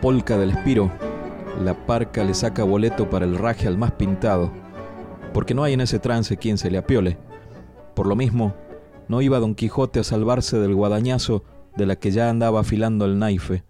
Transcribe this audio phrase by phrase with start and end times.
[0.00, 0.90] Polca del espiro,
[1.62, 4.50] la parca le saca boleto para el raje al más pintado,
[5.32, 7.18] porque no hay en ese trance quien se le apiole.
[7.94, 8.54] Por lo mismo,
[9.08, 11.44] no iba Don Quijote a salvarse del guadañazo
[11.76, 13.64] de la que ya andaba afilando el naife.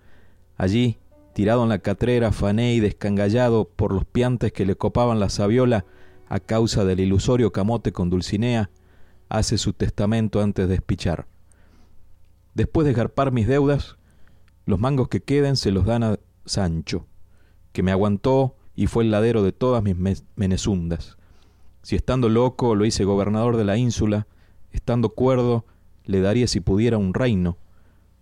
[0.56, 0.98] Allí,
[1.32, 5.84] tirado en la catrera, fané y descangallado por los piantes que le copaban la sabiola
[6.28, 8.70] a causa del ilusorio camote con Dulcinea,
[9.28, 11.26] hace su testamento antes de espichar.
[12.54, 13.96] Después de garpar mis deudas,
[14.66, 17.06] los mangos que queden se los dan a Sancho,
[17.72, 19.96] que me aguantó y fue el ladero de todas mis
[20.34, 21.16] menezundas.
[21.82, 24.26] Si estando loco lo hice gobernador de la ínsula,
[24.72, 25.64] estando cuerdo
[26.04, 27.58] le daría si pudiera un reino,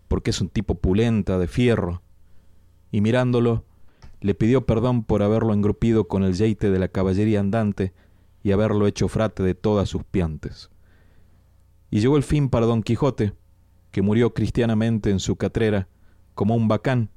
[0.09, 2.03] porque es un tipo pulenta, de fierro.
[2.93, 3.65] Y mirándolo,
[4.21, 7.93] le pidió perdón por haberlo engrupido con el yeite de la caballería andante
[8.43, 10.71] y haberlo hecho frate de todas sus piantes.
[11.91, 13.33] Y llegó el fin para don Quijote,
[13.91, 15.89] que murió cristianamente en su catrera,
[16.35, 17.11] como un bacán,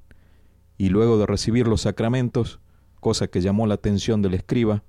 [0.78, 2.60] y luego de recibir los sacramentos,
[3.00, 4.84] cosa que llamó la atención del escriba,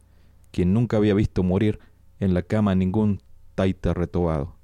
[0.50, 1.78] quien nunca había visto morir
[2.20, 3.22] en la cama ningún
[3.54, 4.56] taita retobado.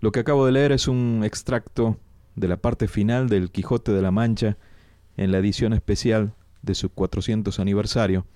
[0.00, 1.98] Lo que acabo de leer es un extracto
[2.36, 4.56] de la parte final del Quijote de la Mancha
[5.16, 8.26] en la edición especial de su 400 aniversario,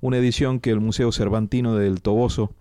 [0.00, 2.52] una edición que el Museo Cervantino del Toboso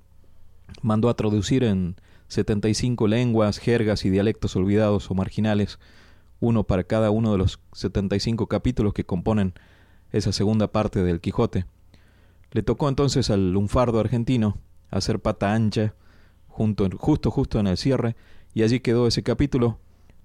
[0.82, 1.96] mandó a traducir en
[2.30, 5.78] 75 lenguas, jergas y dialectos olvidados o marginales,
[6.44, 9.54] uno para cada uno de los 75 capítulos que componen
[10.12, 11.66] esa segunda parte del Quijote.
[12.52, 14.58] Le tocó entonces al lunfardo argentino
[14.92, 15.96] hacer pata ancha
[16.48, 18.18] justo justo en el cierre
[18.54, 19.80] y allí quedó ese capítulo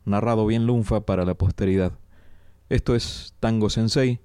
[0.05, 1.93] narrado bien lunfa para la posteridad.
[2.69, 4.21] Esto es Tango Sensei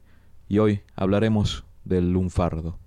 [0.50, 2.80] y hoy hablaremos del lunfardo.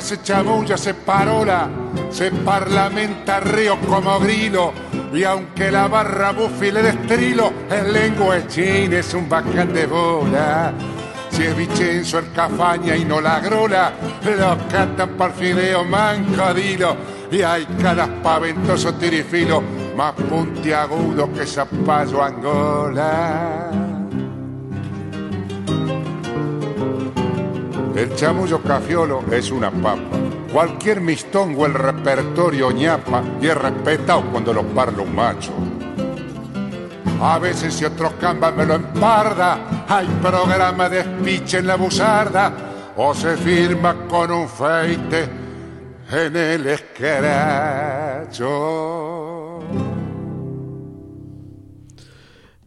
[0.00, 1.68] Se chamulla, se parola,
[2.10, 4.72] se parlamenta río como grilo.
[5.12, 10.72] Y aunque la barra bufi le destrilo, el lengua china es un bacán de bola.
[11.30, 13.92] Si es Vicenzo el cafaña y no la grola,
[14.24, 16.96] lo cantan por fideo mancadilo.
[17.30, 19.62] Y hay cada paventoso tirifilo,
[19.94, 23.85] más puntiagudo que zapallo angola.
[27.96, 30.18] El chamullo cafiolo es una papa.
[30.52, 35.52] Cualquier mistongo el repertorio ñapa y es respetado cuando lo parla un macho.
[37.22, 42.52] A veces si otro camba me lo emparda, hay programa de speech en la buzarda
[42.98, 45.26] o se firma con un feite
[46.12, 48.36] en el esqueracho.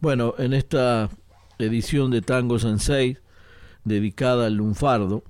[0.00, 1.08] Bueno, en esta
[1.56, 3.16] edición de Tango Sensei
[3.90, 5.24] dedicada al lunfardo.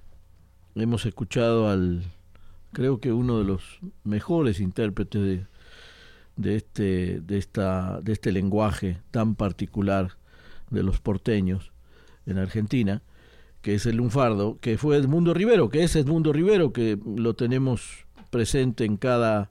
[0.75, 2.05] Hemos escuchado al,
[2.73, 5.47] creo que uno de los mejores intérpretes de,
[6.37, 10.19] de, este, de, esta, de este lenguaje tan particular
[10.69, 11.73] de los porteños
[12.27, 13.03] en Argentina,
[13.63, 18.07] que es el lunfardo, que fue Edmundo Rivero, que es Edmundo Rivero, que lo tenemos
[18.31, 19.51] presente en cada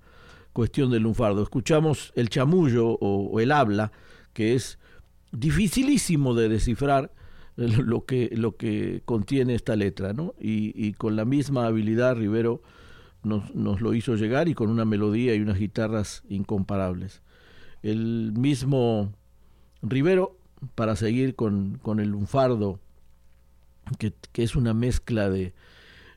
[0.54, 1.44] cuestión del lunfardo.
[1.44, 3.92] Escuchamos el chamullo o, o el habla,
[4.34, 4.78] que es
[5.32, 7.12] dificilísimo de descifrar,
[7.86, 10.34] lo que, lo que contiene esta letra, ¿no?
[10.40, 12.62] Y, y con la misma habilidad Rivero
[13.24, 17.22] nos, lo hizo llegar y con una melodía y unas guitarras incomparables.
[17.84, 19.12] El mismo
[19.82, 20.38] Rivero,
[20.76, 22.80] para seguir con, el lunfardo,
[23.98, 25.54] que, que, es una mezcla de...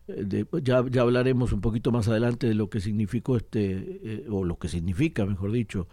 [0.06, 4.44] de ya, ya, hablaremos un poquito más adelante de lo que significó este, eh, o
[4.44, 5.88] lo que significa, mejor dicho,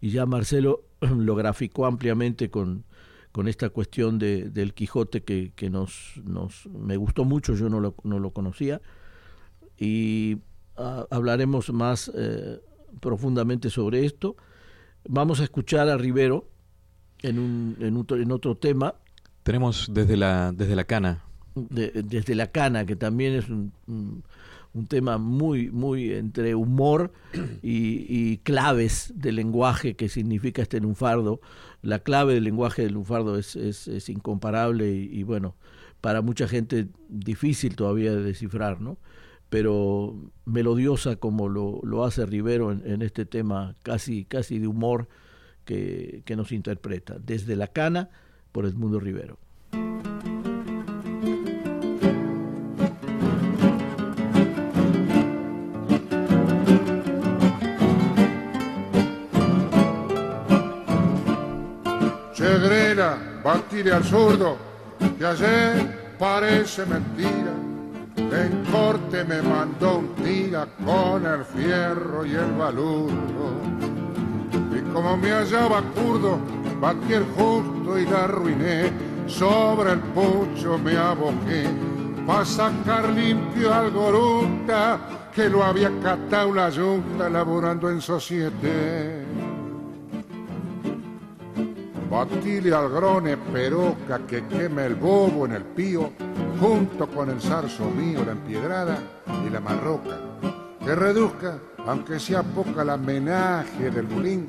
[0.00, 2.84] y ya Marcelo lo graficó ampliamente con,
[3.32, 7.80] con esta cuestión de, del Quijote que, que nos, nos, me gustó mucho, yo no
[7.80, 8.80] lo, no lo conocía,
[9.76, 10.38] y
[11.10, 12.60] hablaremos más eh,
[13.00, 14.36] profundamente sobre esto.
[15.08, 16.48] Vamos a escuchar a Rivero
[17.22, 18.94] en, un, en, en otro tema.
[19.42, 21.24] Tenemos desde la, desde la cana.
[21.54, 24.24] desde la cana, que también es un, un,
[24.86, 27.12] tema muy, muy entre humor
[27.62, 31.40] y, claves del lenguaje que significa este lunfardo.
[31.82, 35.56] La clave del lenguaje del lunfardo es, es, incomparable y, bueno,
[36.00, 38.98] para mucha gente difícil todavía de descifrar, ¿no?
[39.50, 40.14] pero
[40.44, 45.08] melodiosa como lo, lo hace Rivero en, en, este tema casi, casi de humor
[45.64, 48.10] que, que nos interpreta, desde la cana
[48.52, 49.38] por Edmundo Rivero.
[63.48, 64.58] Batile al zurdo,
[65.18, 67.54] que ayer parece mentira
[68.14, 73.52] en corte me mandó un tira con el fierro y el baludo.
[74.76, 76.38] Y como me hallaba curdo,
[76.78, 78.92] batí el justo y la arruiné.
[79.26, 81.70] Sobre el pucho me aboqué
[82.26, 85.00] pa' sacar limpio al goruta
[85.34, 89.27] que lo había catado la yunta laborando en societe.
[92.10, 96.10] Batile al grone peroca que queme el bobo en el pío
[96.58, 98.98] junto con el zarzo mío, la empiedrada
[99.46, 100.18] y la marroca,
[100.84, 104.48] que reduzca, aunque sea poca la menaje del bulín,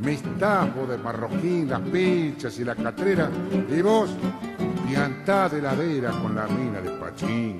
[0.00, 3.30] mis tapos de marroquín, las pinchas y la catrera,
[3.70, 4.10] y vos,
[4.88, 7.58] piantá de ladera con la mina de pachín.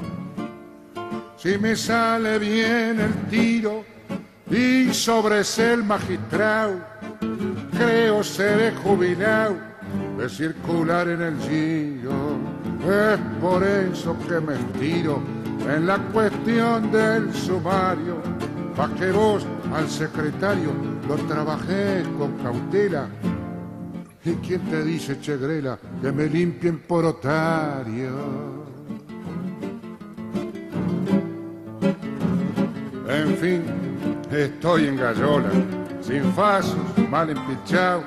[1.37, 3.85] Si me sale bien el tiro
[4.51, 6.96] y sobre el magistrado,
[7.79, 9.57] creo seré jubilado
[10.19, 12.57] de circular en el giro
[12.87, 15.21] es por eso que me estiro
[15.69, 18.19] en la cuestión del sumario,
[18.77, 19.45] pa' que vos
[19.75, 20.71] al secretario
[21.09, 23.09] lo trabajé con cautela.
[24.25, 28.11] ¿Y quién te dice, Chegrela, que me limpien por otario?
[33.09, 33.63] En fin,
[34.31, 35.51] estoy en gallola,
[36.07, 36.77] sin fasos,
[37.11, 38.05] mal empichado,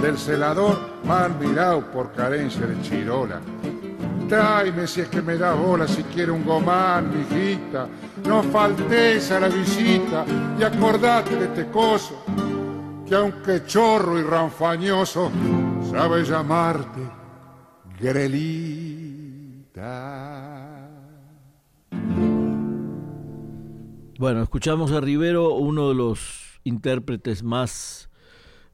[0.00, 3.40] del celador mal mirado por carencia de chirola
[4.30, 7.88] Tráeme si es que me da bola, si quiere un gomán, mijita.
[8.28, 10.24] No faltes a la visita
[10.56, 12.22] y acordate de este coso,
[13.08, 15.32] que aunque chorro y ranfañoso,
[15.90, 17.00] sabe llamarte
[17.98, 19.50] Grelita.
[24.16, 28.10] Bueno, escuchamos a Rivero, uno de los intérpretes más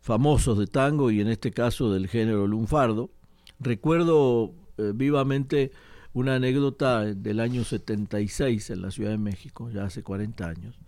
[0.01, 3.11] famosos de tango y en este caso del género lunfardo.
[3.59, 5.73] Recuerdo eh, vivamente
[6.13, 10.79] una anécdota del año 76 en la Ciudad de México, ya hace 40 años,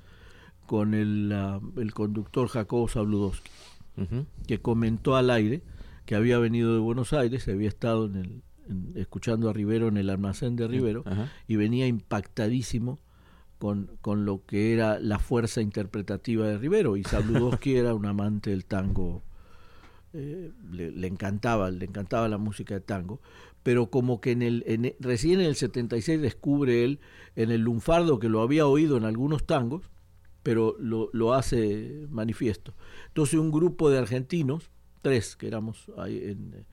[0.66, 3.50] con el, uh, el conductor Jacobo Sabludowski,
[3.96, 4.26] uh -huh.
[4.46, 5.62] que comentó al aire
[6.06, 9.98] que había venido de Buenos Aires, había estado en el, en, escuchando a Rivero en
[9.98, 11.28] el almacén de Rivero uh -huh.
[11.46, 12.98] y venía impactadísimo
[13.58, 16.96] con, con, lo que era la fuerza interpretativa de Rivero.
[16.96, 19.22] Y Sabludowski era un amante del tango,
[20.12, 23.20] eh, le, le, encantaba, le encantaba la música de tango,
[23.62, 27.00] pero como que en el, en, recién en el 76 descubre él
[27.36, 29.90] en el lunfardo que lo había oído en algunos tangos,
[30.42, 32.74] pero lo, lo hace manifiesto.
[33.08, 34.70] Entonces un grupo de argentinos,
[35.02, 36.64] tres que éramos ahí en,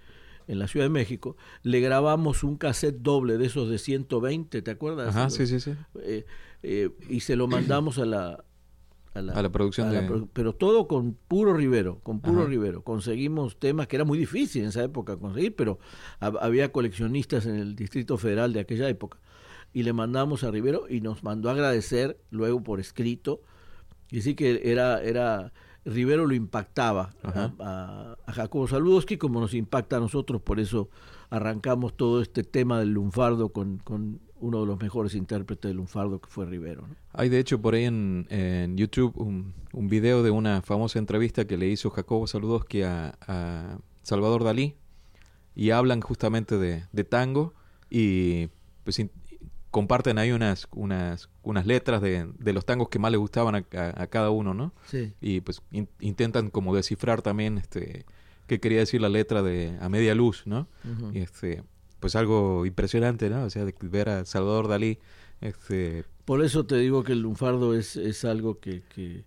[0.48, 4.72] en la Ciudad de México, le grabamos un cassette doble de esos de 120, ¿te
[4.72, 5.16] acuerdas?
[5.16, 5.74] Ajá, sí, sí, sí.
[6.02, 6.26] Eh,
[6.68, 8.44] eh, y se lo mandamos a la,
[9.14, 10.10] a la, a la producción a de...
[10.10, 12.50] la, pero todo con puro Rivero, con puro Ajá.
[12.50, 12.84] Rivero.
[12.84, 15.78] Conseguimos temas que era muy difícil en esa época conseguir, pero
[16.20, 19.20] había coleccionistas en el Distrito Federal de aquella época.
[19.74, 23.42] Y le mandamos a Rivero y nos mandó a agradecer luego por escrito.
[24.10, 25.54] Y sí que era, era
[25.86, 30.90] Rivero lo impactaba a, a, a, Jacobo Saludowski como nos impacta a nosotros, por eso
[31.30, 36.20] arrancamos todo este tema del lunfardo con, con uno de los mejores intérpretes del lunfardo
[36.20, 36.88] que fue Rivero.
[36.88, 36.96] ¿no?
[37.14, 41.46] Hay de hecho por ahí en, en YouTube un, un, video de una famosa entrevista
[41.46, 44.76] que le hizo Jacobo Saludowski a, a Salvador Dalí
[45.56, 47.54] y hablan justamente de, de tango
[47.90, 48.50] y
[48.84, 49.10] pues in,
[49.72, 53.66] comparten ahí unas unas unas letras de, de, los tangos que más les gustaban a,
[53.78, 54.74] a, a cada uno, ¿no?
[54.86, 55.14] Sí.
[55.22, 58.06] Y pues in, intentan como descifrar también este
[58.48, 60.68] qué quería decir la letra de A Media Luz, ¿no?
[60.84, 61.16] Uh -huh.
[61.16, 61.64] Y este
[62.06, 63.46] pues algo impresionante, ¿no?
[63.46, 65.00] O sea, de ver a Salvador Dalí.
[65.42, 66.04] Este...
[66.24, 69.26] Por eso te digo que el lunfardo es, es algo que, que,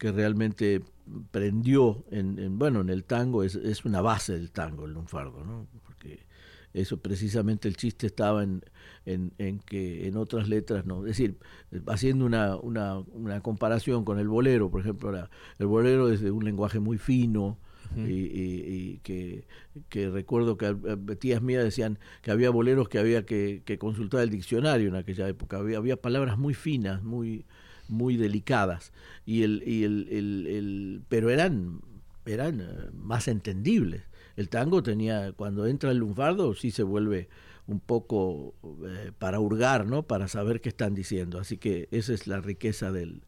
[0.00, 0.82] realmente
[1.30, 5.68] prendió en, bueno, en el tango, es, es, una base del tango el lunfardo, ¿no?
[5.84, 6.26] Porque
[6.74, 8.64] eso precisamente el chiste estaba en,
[9.06, 11.06] en, que en otras letras no.
[11.06, 11.38] Es decir,
[11.86, 15.28] haciendo una, una, una comparación con el bolero, por ejemplo,
[15.60, 17.58] el bolero es de un lenguaje muy fino,
[17.96, 19.44] y, que,
[19.88, 20.74] que, recuerdo que
[21.18, 25.58] tías mías decían que había boleros que había que, consultar el diccionario en aquella época.
[25.58, 27.44] Había, había palabras muy finas, muy,
[27.88, 28.92] muy delicadas,
[29.26, 31.80] y el, y el, el, pero eran,
[32.26, 34.02] eran eh, más entendibles.
[34.36, 37.28] El tango tenía, cuando entra el lunfardo, sí se vuelve
[37.66, 38.54] un poco
[38.86, 40.02] eh, para hurgar, ¿no?
[40.04, 41.38] Para saber qué están diciendo.
[41.38, 43.22] Así que esa es la riqueza del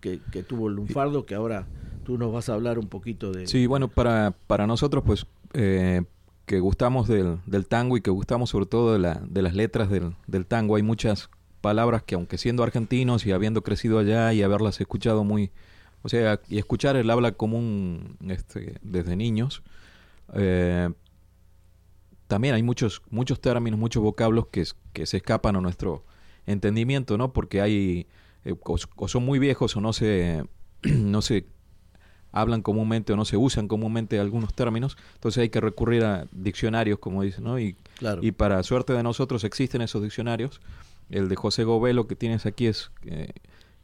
[0.00, 1.66] que, que tuvo el lunfardo, que ahora
[2.08, 3.46] tú nos vas a hablar un poquito de...
[3.46, 6.04] Sí, bueno, para, para nosotros, pues, eh,
[6.46, 9.90] que gustamos del, del, tango y que gustamos sobre todo de, la, de las letras
[9.90, 11.28] del, del tango, hay muchas
[11.60, 15.50] palabras que aunque siendo argentinos y habiendo crecido allá y haberlas escuchado muy,
[16.00, 19.62] o sea, y escuchar el habla común este, desde niños,
[20.32, 20.88] eh,
[22.26, 26.06] también hay muchos, muchos términos, muchos vocablos que, que se escapan a nuestro
[26.46, 27.34] entendimiento, ¿no?
[27.34, 28.06] Porque hay,
[28.46, 30.42] eh, o, son muy viejos o no se,
[30.82, 31.57] no se
[32.40, 36.98] hablan comúnmente o no se usan comúnmente algunos términos, entonces hay que recurrir a diccionarios,
[36.98, 37.58] como dicen, ¿no?
[37.58, 37.76] Y,
[38.22, 40.60] y para suerte de nosotros existen esos diccionarios
[41.10, 43.32] el de José Govelo que tienes aquí es eh,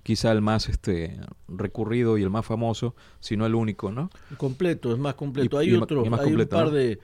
[0.03, 1.19] quizá el más este
[1.49, 4.11] recurrido y el más famoso, si no el único, ¿no?
[4.37, 5.59] Completo, es más completo.
[5.59, 6.99] hay otro, hay un par de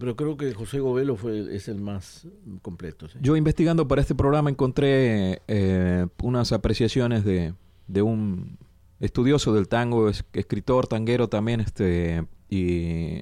[0.00, 2.26] pero creo que José Govelo fue es el más
[2.62, 3.08] completo.
[3.20, 7.52] Yo investigando para este programa encontré eh, unas apreciaciones de,
[7.86, 8.56] de un
[9.00, 13.20] estudioso del tango, escritor tanguero también, este y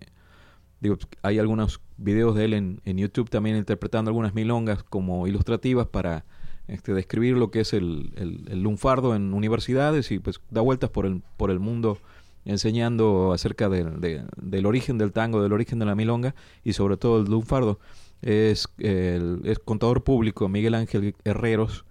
[0.81, 5.87] digo, hay algunos videos de él en, en, YouTube también interpretando algunas milongas como ilustrativas
[5.87, 6.25] para
[6.69, 11.07] este, describir lo que es el, el, lunfardo en universidades y pues da vueltas por
[11.07, 11.99] el, por el mundo
[12.45, 17.25] enseñando acerca del origen del tango, del origen de la milonga y sobre todo el
[17.25, 17.78] lunfardo.
[18.21, 21.85] Es, el, es contador público Miguel Ángel Herreros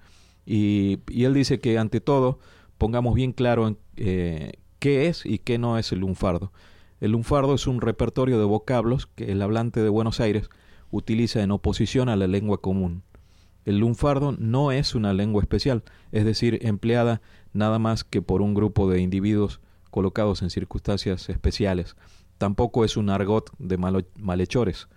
[0.46, 2.40] y, y, él dice que ante todo
[2.78, 6.52] pongamos bien claro en, eh, qué es y qué no es el lunfardo.
[7.00, 10.50] El lunfardo es un repertorio de vocablos que el hablante de Buenos Aires
[10.92, 13.04] utiliza en oposición a la lengua común.
[13.66, 17.22] El lunfardo no es una lengua especial, es decir, empleada
[17.54, 21.96] nada más que por un grupo de individuos colocados en circunstancias especiales.
[22.38, 23.78] Tampoco es un argot de
[24.20, 24.88] malhechores.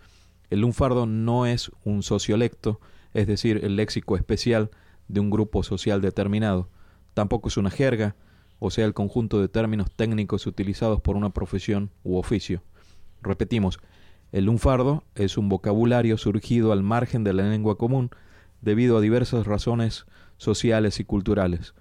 [0.50, 2.80] El lunfardo no es un sociolecto,
[3.14, 4.70] es decir, el léxico especial
[5.08, 6.68] de un grupo social determinado.
[7.16, 8.14] Tampoco es una jerga,
[8.58, 12.62] o sea, el conjunto de términos técnicos utilizados por una profesión u oficio.
[13.22, 13.80] Repetimos,
[14.32, 18.10] el lunfardo es un vocabulario surgido al margen de la lengua común
[18.60, 20.04] debido a diversas razones
[20.36, 21.72] sociales y culturales.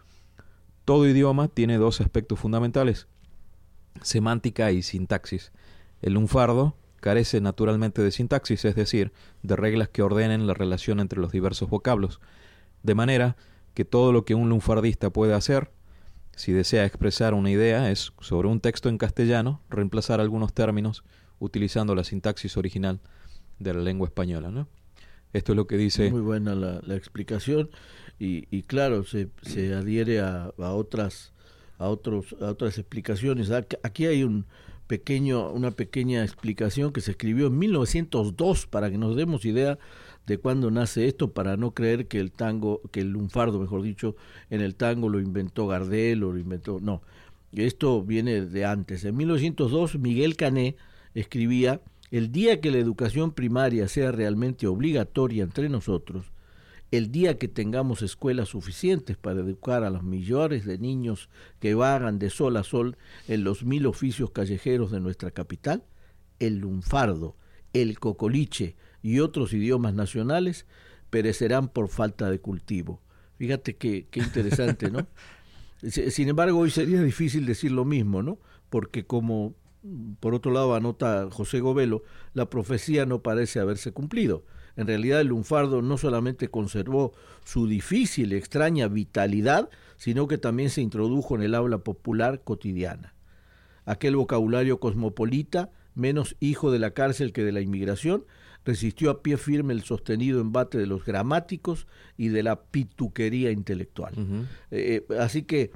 [0.86, 3.10] Todo idioma tiene dos aspectos fundamentales,
[4.02, 5.52] semántica y sintaxis.
[6.02, 9.12] El lunfardo carece naturalmente de sintaxis, es decir,
[9.44, 12.22] de reglas que ordenen la relación entre los diversos vocablos,
[12.84, 13.36] de manera
[13.76, 15.70] que todo lo que un lunfardista puede hacer
[16.36, 21.04] si desea expresar una idea, es sobre un texto en castellano reemplazar algunos términos
[21.40, 23.00] utilizando la sintaxis original
[23.60, 24.52] de la lengua española.
[24.52, 24.68] ¿no?
[25.32, 26.12] Esto es lo que dice.
[26.12, 27.70] Muy buena la, explicación
[28.20, 31.32] y, y, claro, se, se adhiere a, a, otras
[31.78, 33.52] a otros a otras explicaciones.
[33.52, 34.46] Aquí hay un
[34.88, 39.80] pequeño una pequeña explicación que se escribió en 1902 para que nos demos idea
[40.28, 44.16] de cuándo nace esto para no creer que el tango, que el lunfardo, mejor dicho,
[44.50, 47.02] en el tango lo inventó Gardel o lo inventó, no,
[47.52, 49.06] esto viene de antes.
[49.06, 50.76] En 1902 Miguel Cané
[51.14, 56.32] escribía, el día que la educación primaria sea realmente obligatoria entre nosotros,
[56.92, 61.30] el día que tengamos escuelas suficientes para educar a los millones de niños
[61.60, 65.84] que vagan de sol a sol en los mil oficios callejeros de nuestra capital,
[66.40, 67.36] el lunfardo,
[67.74, 68.76] el cocoliche,
[69.06, 70.66] y otros idiomas nacionales
[71.12, 73.04] perecerán por falta de cultivo.
[73.38, 75.06] Fíjate qué, qué interesante, ¿no?
[76.10, 78.40] Sin embargo, hoy sería difícil decir lo mismo, ¿no?
[78.72, 79.54] Porque como
[80.20, 82.02] por otro lado anota José Govelo,
[82.34, 84.44] la profecía no parece haberse cumplido.
[84.76, 90.72] En realidad el lunfardo no solamente conservó su difícil y extraña vitalidad, sino que también
[90.72, 93.14] se introdujo en el habla popular cotidiana.
[93.86, 98.26] Aquel vocabulario cosmopolita, menos hijo de la cárcel que de la inmigración,
[98.66, 104.14] resistió a pie firme el sostenido embate de los gramáticos y de la pituquería intelectual.
[104.72, 105.72] Eh, eh, así que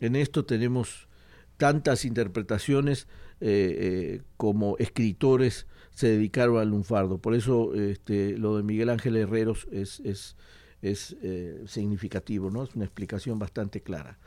[0.00, 1.08] en esto tenemos
[1.56, 3.06] tantas interpretaciones
[3.40, 7.18] eh, como escritores se dedicaron al lunfardo.
[7.18, 10.36] Por eso este, lo de Miguel Ángel Herreros es, es,
[10.82, 11.16] es
[11.66, 12.64] significativo, ¿no?
[12.64, 14.18] Es una explicación bastante clara.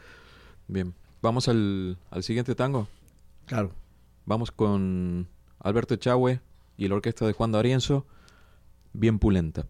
[0.70, 2.88] Bien, vamos al, al siguiente tango.
[3.46, 3.74] Claro.
[4.26, 5.28] Vamos con
[5.60, 6.40] Alberto Echagüe
[6.78, 8.06] y la orquesta de Juan D'Arienzo,
[8.94, 9.68] bien pulenta.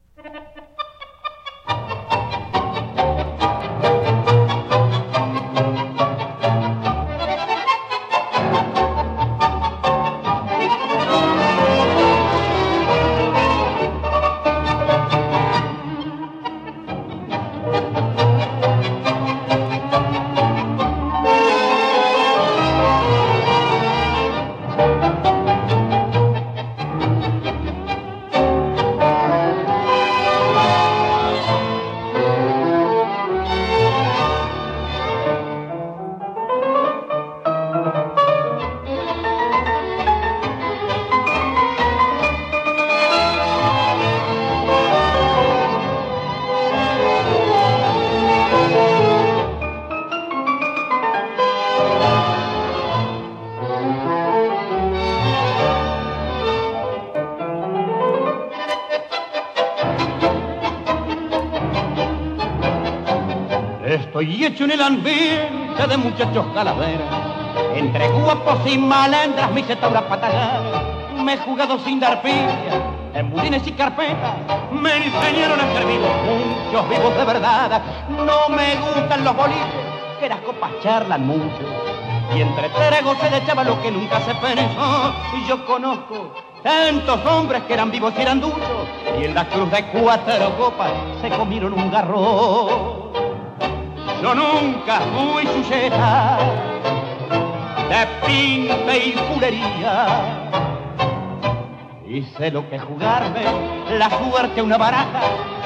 [64.77, 67.09] El ambiente de muchachos calaveras,
[67.73, 70.61] entre guapos y malandras, mi setaura patagar.
[71.23, 72.53] Me he jugado sin dar pilla,
[73.15, 74.35] en bulines y carpetas,
[74.71, 77.81] me enseñaron a ser muchos vivos de verdad.
[78.09, 79.65] No me gustan los boliches,
[80.19, 81.63] que las copas charlan mucho.
[82.35, 85.13] Y entre tragos se le echaba lo que nunca se pensó.
[85.37, 88.87] Y yo conozco tantos hombres que eran vivos y eran duchos.
[89.19, 93.16] Y en la cruz de cuatro copas se comieron un garro.
[94.21, 96.39] Yo nunca fui sujeta
[97.89, 100.07] de pinta y pulería.
[102.07, 103.43] Y sé lo que jugarme
[103.97, 105.21] la suerte una baraja.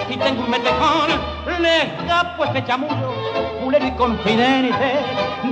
[0.10, 1.10] Si tengo un metejón,
[1.62, 3.14] le escapo ese chamullo,
[3.64, 5.00] pulero y confidente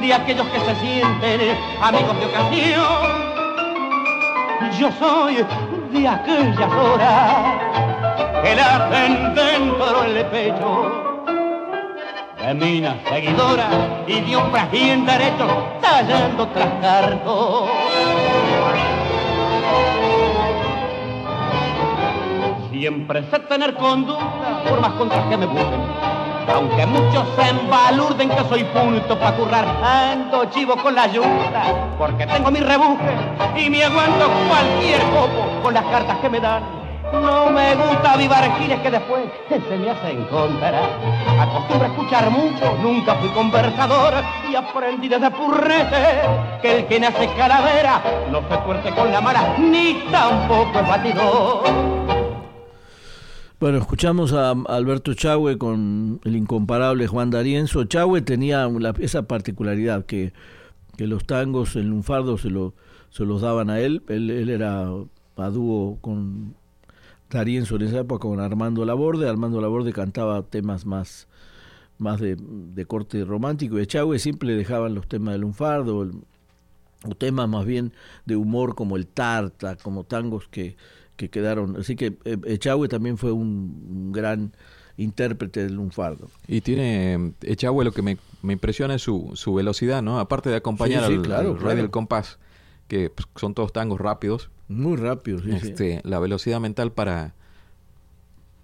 [0.02, 3.30] de aquellos que se sienten amigos de ocasión.
[4.78, 5.46] Yo soy
[5.94, 7.62] de aquellas horas
[8.44, 11.09] que la hacen dentro del pecho
[12.50, 13.68] de minas seguidoras
[14.08, 17.70] y de hombres bien derechos tallando tras cartos.
[22.72, 25.82] Siempre sé tener conducta por más contras que me busquen.
[26.52, 32.26] Aunque muchos se embalurden que soy punto para currar, ando chivo con la ayuda, porque
[32.26, 33.14] tengo mi rebuje
[33.58, 36.79] y me aguanto cualquier copo con las cartas que me dan.
[37.12, 40.86] No me gusta avivar giles que después se me hacen contra.
[41.42, 44.14] Acostumbro a escuchar mucho, nunca fui conversador
[44.50, 46.22] y aprendí desde purrete
[46.62, 52.10] que el que nace calavera no se tuerce con la mala ni tampoco es batidor.
[53.60, 57.84] Bueno, escuchamos a Alberto Chagüe con el incomparable Juan D'Arienzo.
[57.86, 58.70] Chagüe tenía
[59.00, 60.32] esa particularidad que,
[60.98, 62.50] los tangos, el lunfardo se,
[63.10, 64.02] se los daban a él.
[64.08, 64.88] Él, él era
[65.36, 66.56] a dúo con
[67.30, 69.28] D'Arienzo en esa época con Armando Laborde.
[69.30, 71.28] Armando Laborde cantaba temas más,
[71.98, 76.12] más de, de corte romántico y Echagüe siempre le dejaban los temas del lunfardo el,
[77.06, 77.94] o temas más bien
[78.26, 80.76] de humor como el tarta, como tangos que,
[81.16, 81.78] que quedaron.
[81.78, 84.52] Así que eh, Echagüe también fue un, un, gran
[84.98, 86.30] intérprete del lunfardo.
[86.48, 90.20] Y tiene Echagüe lo que me, me impresiona es su, su, velocidad, ¿no?
[90.20, 91.76] Aparte de acompañar sí, sí, al, claro, al claro.
[91.76, 92.40] del compás,
[92.90, 94.50] que pues, son todos tangos rápidos.
[94.68, 96.02] Muy rápidos, sí, este, sí.
[96.04, 97.36] La velocidad mental para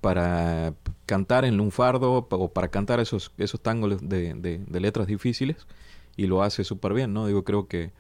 [0.02, 0.74] para
[1.08, 5.66] cantar en lunfardo o para cantar esos esos tangos de, de, de letras difíciles
[6.18, 7.26] y lo hace súper bien, ¿no?
[7.28, 7.92] Digo, creo que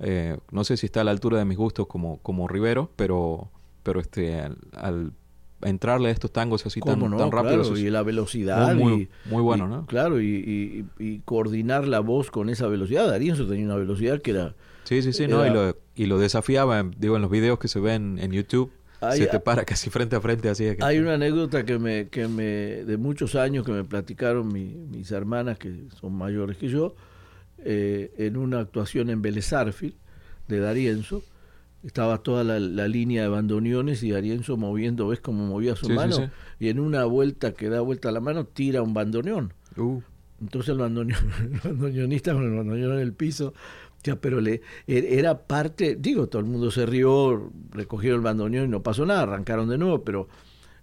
[0.00, 3.48] eh, no sé si está a la altura de mis gustos como, como Rivero, pero
[3.82, 5.12] pero este al, al
[5.62, 7.16] entrarle a estos tangos así tan, no?
[7.16, 10.26] tan rápidos claro, y la velocidad muy, y, muy bueno y, no claro y,
[10.98, 15.02] y, y, coordinar la voz con esa velocidad Darienzo tenía una velocidad que era sí
[15.02, 18.18] sí sí no y lo, y lo desafiaba digo en los videos que se ven
[18.18, 21.64] en YouTube hay, se te para casi frente a frente así que hay una anécdota
[21.64, 22.44] que me que me
[22.84, 26.94] de muchos años que me platicaron mi, mis hermanas que son mayores que yo
[27.64, 29.96] eh, en una actuación en Belezarfil
[30.48, 31.22] de Darienzo
[31.84, 35.92] estaba toda la, la, línea de bandoneones y Arienzo moviendo, ves cómo movía su sí,
[35.92, 36.30] mano, sí, sí.
[36.60, 39.52] y en una vuelta que da vuelta a la mano, tira un bandoneón.
[39.76, 40.00] Uh.
[40.40, 41.20] Entonces el, bandoneon,
[41.52, 43.54] el bandoneonista con el bandoneón en el piso,
[44.04, 48.66] ya, pero le e, era parte, digo, todo el mundo se rió, recogieron el bandoneón
[48.66, 50.28] y no pasó nada, arrancaron de nuevo, pero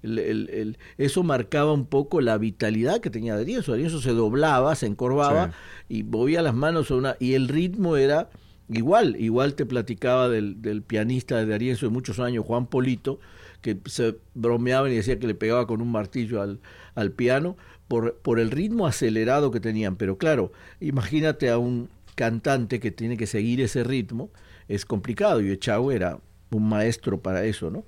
[0.01, 3.73] el, el, el, eso marcaba un poco la vitalidad que tenía Arienzo.
[3.73, 5.51] Arienzo se doblaba, se encorvaba
[5.89, 8.29] y movía las manos a una, y el ritmo era
[8.71, 13.19] Igual, igual te platicaba del, del pianista de Arienzo de muchos años, Juan Polito,
[13.61, 16.59] que se bromeaba y decía que le pegaba con un martillo al,
[16.93, 19.95] al piano por, por el ritmo acelerado que tenían.
[19.95, 24.29] Pero claro, imagínate a un cantante que tiene que seguir ese ritmo
[24.67, 26.19] es complicado y Echagüe era
[26.51, 27.85] un maestro para eso, ¿no?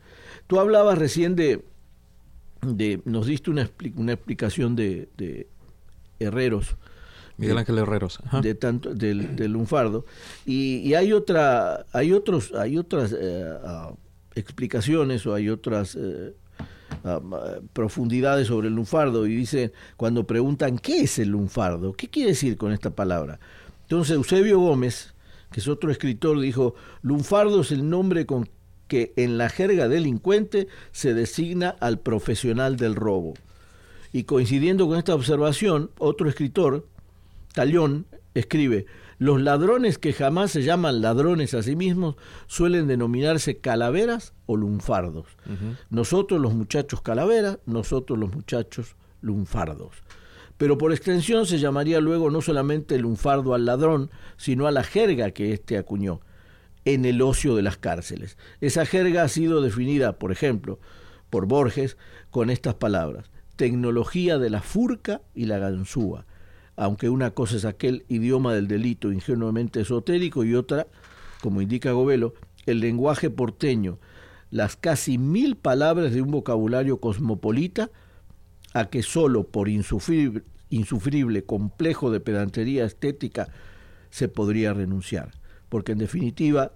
[0.48, 1.66] Tú hablabas recién de,
[2.62, 5.48] de nos diste una, una explicación de, de
[6.20, 6.78] Herreros.
[7.36, 8.20] Miguel Ángel Herreros.
[8.42, 10.06] De tanto, del, del lunfardo.
[10.46, 13.98] Y, y, hay otra, hay otros, hay otras eh, uh,
[14.36, 16.34] explicaciones o hay otras eh,
[17.04, 19.28] uh, profundidades sobre el lunfardo.
[19.28, 23.42] Y dice, cuando preguntan qué es el lunfardo, ¿qué quiere decir con esta palabra?
[23.92, 25.14] Entonces Eusebio Gómez,
[25.52, 28.48] que es otro escritor, dijo, lunfardo es el nombre con
[28.88, 33.34] que en la jerga delincuente se designa al profesional del robo.
[34.14, 36.88] Y coincidiendo con esta observación, otro escritor,
[37.54, 38.86] Tallón, escribe,
[39.18, 42.16] los ladrones que jamás se llaman ladrones a sí mismos
[42.48, 45.28] suelen denominarse calaveras o lunfardos.
[45.46, 45.78] Uh -huh.
[45.90, 49.98] Nosotros los muchachos calaveras, nosotros los muchachos lunfardos.
[50.62, 55.32] Pero por extensión se llamaría luego no solamente lunfardo al ladrón, sino a la jerga
[55.32, 56.22] que éste acuñó
[56.86, 58.38] en el ocio de las cárceles.
[58.60, 60.78] Esa jerga ha sido definida, por ejemplo,
[61.32, 61.98] por Borges
[62.30, 66.28] con estas palabras, tecnología de la furca y la ganzúa,
[66.76, 70.86] aunque una cosa es aquel idioma del delito ingenuamente esotérico y otra,
[71.42, 72.36] como indica Govelo,
[72.68, 73.98] el lenguaje porteño,
[74.52, 77.90] las casi mil palabras de un vocabulario cosmopolita
[78.74, 83.50] a que sólo por insufrible, insufrible complejo de pedantería estética
[84.10, 85.32] se podría renunciar
[85.72, 86.74] porque en definitiva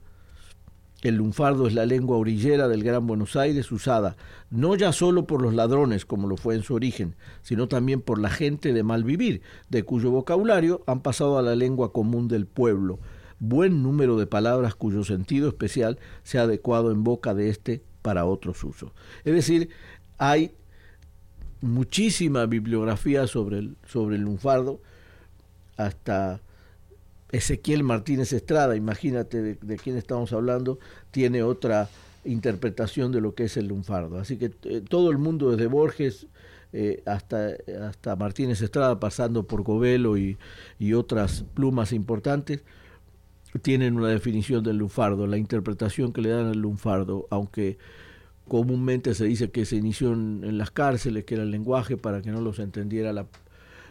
[1.01, 4.15] el lunfardo es la lengua orillera del Gran Buenos Aires usada
[4.49, 8.19] no ya solo por los ladrones como lo fue en su origen, sino también por
[8.19, 12.47] la gente de mal vivir, de cuyo vocabulario han pasado a la lengua común del
[12.47, 12.99] pueblo,
[13.37, 18.25] buen número de palabras cuyo sentido especial se ha adecuado en boca de éste para
[18.25, 18.93] otros usos.
[19.25, 19.69] Es decir,
[20.17, 20.53] hay
[21.65, 24.79] muchísima bibliografía sobre el, sobre el lunfardo,
[25.77, 26.41] hasta
[27.31, 30.79] Ezequiel Martínez Estrada, imagínate de, quién estamos hablando,
[31.11, 31.89] tiene otra
[32.23, 34.19] interpretación de lo que es el lunfardo.
[34.19, 36.27] Así que eh, todo el mundo, desde Borges
[36.71, 37.49] eh, hasta,
[37.87, 40.37] hasta Martínez Estrada, pasando por Govelo y,
[40.79, 42.63] y, otras plumas importantes,
[43.61, 47.77] tienen una definición del lunfardo, la interpretación que le dan al lunfardo, aunque
[48.47, 52.31] comúnmente se dice que se inició en, las cárceles, que era el lenguaje para que
[52.31, 53.27] no los entendiera la,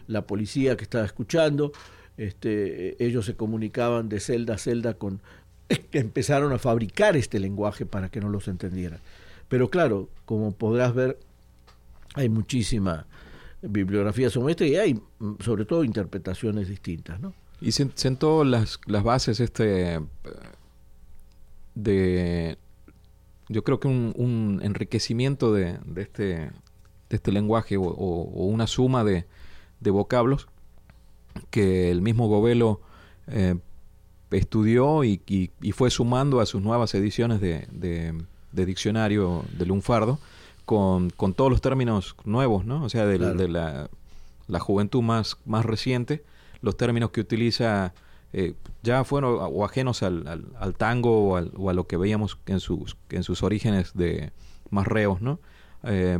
[0.07, 1.71] la policía que estaba escuchando
[2.17, 5.21] este, ellos se comunicaban de celda a celda con
[5.91, 8.99] empezaron a fabricar este lenguaje para que no los entendieran.
[9.49, 11.19] Pero claro, como podrás ver,
[12.13, 13.05] hay muchísima
[13.61, 14.99] bibliografía sobre esto y hay
[15.43, 17.33] sobre todo interpretaciones distintas, ¿no?
[17.61, 19.99] Y sentó las, las bases este
[21.73, 22.57] de
[23.49, 26.23] yo creo que un, un enriquecimiento de, de, este
[27.09, 29.25] de este lenguaje o, o, o una suma de,
[29.79, 30.47] de vocablos
[31.49, 32.81] que el mismo Govelo
[33.27, 33.55] eh,
[34.31, 40.19] estudió y, y, y, fue sumando a sus nuevas ediciones de, de, diccionario de lunfardo
[40.65, 42.83] con, con, todos los términos nuevos, ¿no?
[42.83, 43.35] O sea, de, claro.
[43.35, 43.89] de la,
[44.47, 46.23] la, juventud más, más reciente,
[46.61, 47.93] los términos que utiliza
[48.37, 51.95] eh, ya fueron o ajenos al, al, al tango o, al, o, a lo que
[51.95, 54.33] veíamos en sus, en sus orígenes de
[54.69, 55.39] más reos, ¿no?
[55.83, 56.19] Eh,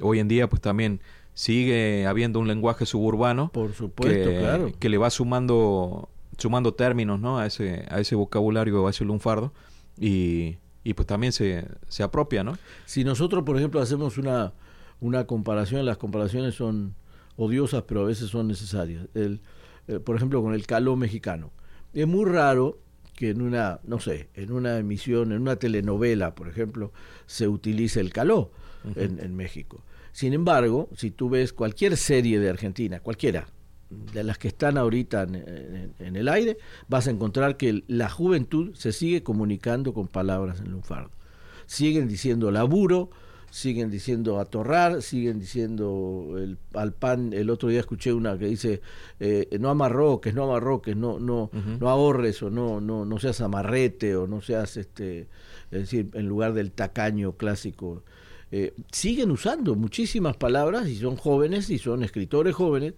[0.00, 1.00] hoy en día, pues también
[1.34, 4.72] sigue habiendo un lenguaje suburbano por supuesto que, claro.
[4.76, 9.52] que le va sumando sumando términos no a ese a ese vocabulario a ese lunfardo
[9.96, 14.52] y, y pues también se, se apropia no si nosotros por ejemplo hacemos una
[14.98, 16.96] una comparación las comparaciones son
[17.36, 19.06] odiosas pero a veces son necesarias.
[19.14, 19.40] El,
[19.88, 21.50] eh, por ejemplo con el caló mexicano
[21.92, 22.78] es muy raro
[23.14, 26.92] que en una no sé en una emisión en una telenovela por ejemplo
[27.26, 28.52] se utilice el caló
[28.84, 29.02] uh -huh.
[29.02, 29.82] en, en México
[30.18, 33.46] sin embargo, si tú ves cualquier serie de Argentina, cualquiera,
[33.88, 38.10] de las que están ahorita en, en, en, el aire, vas a encontrar que la
[38.10, 41.12] juventud se sigue comunicando con palabras en lunfardo.
[41.66, 43.10] Siguen diciendo laburo,
[43.50, 47.32] siguen diciendo atorrar, siguen diciendo el, al pan.
[47.32, 48.80] El otro día escuché una que dice
[49.20, 51.78] eh, no amarroques, no amarroques, no no uh -huh.
[51.78, 55.28] no ahorres o no no no seas amarrete o no seas este,
[55.70, 58.02] es decir, en lugar del tacaño clásico
[58.50, 62.94] eh, siguen usando muchísimas palabras y son jóvenes y son escritores jóvenes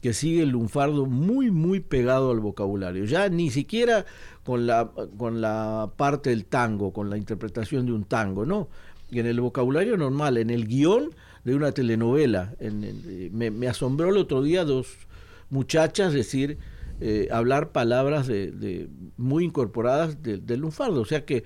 [0.00, 4.04] que sigue el lunfardo muy muy pegado al vocabulario ya ni siquiera
[4.44, 8.68] con la con la parte del tango con la interpretación de un tango no
[9.10, 11.10] en el vocabulario normal en el guion
[11.44, 12.54] de una telenovela.
[12.58, 14.88] En, en, me, asombró el otro día dos
[15.50, 16.58] muchachas decir
[17.00, 21.00] eh, hablar palabras de, de muy incorporadas del de lunfardo.
[21.00, 21.44] O sea que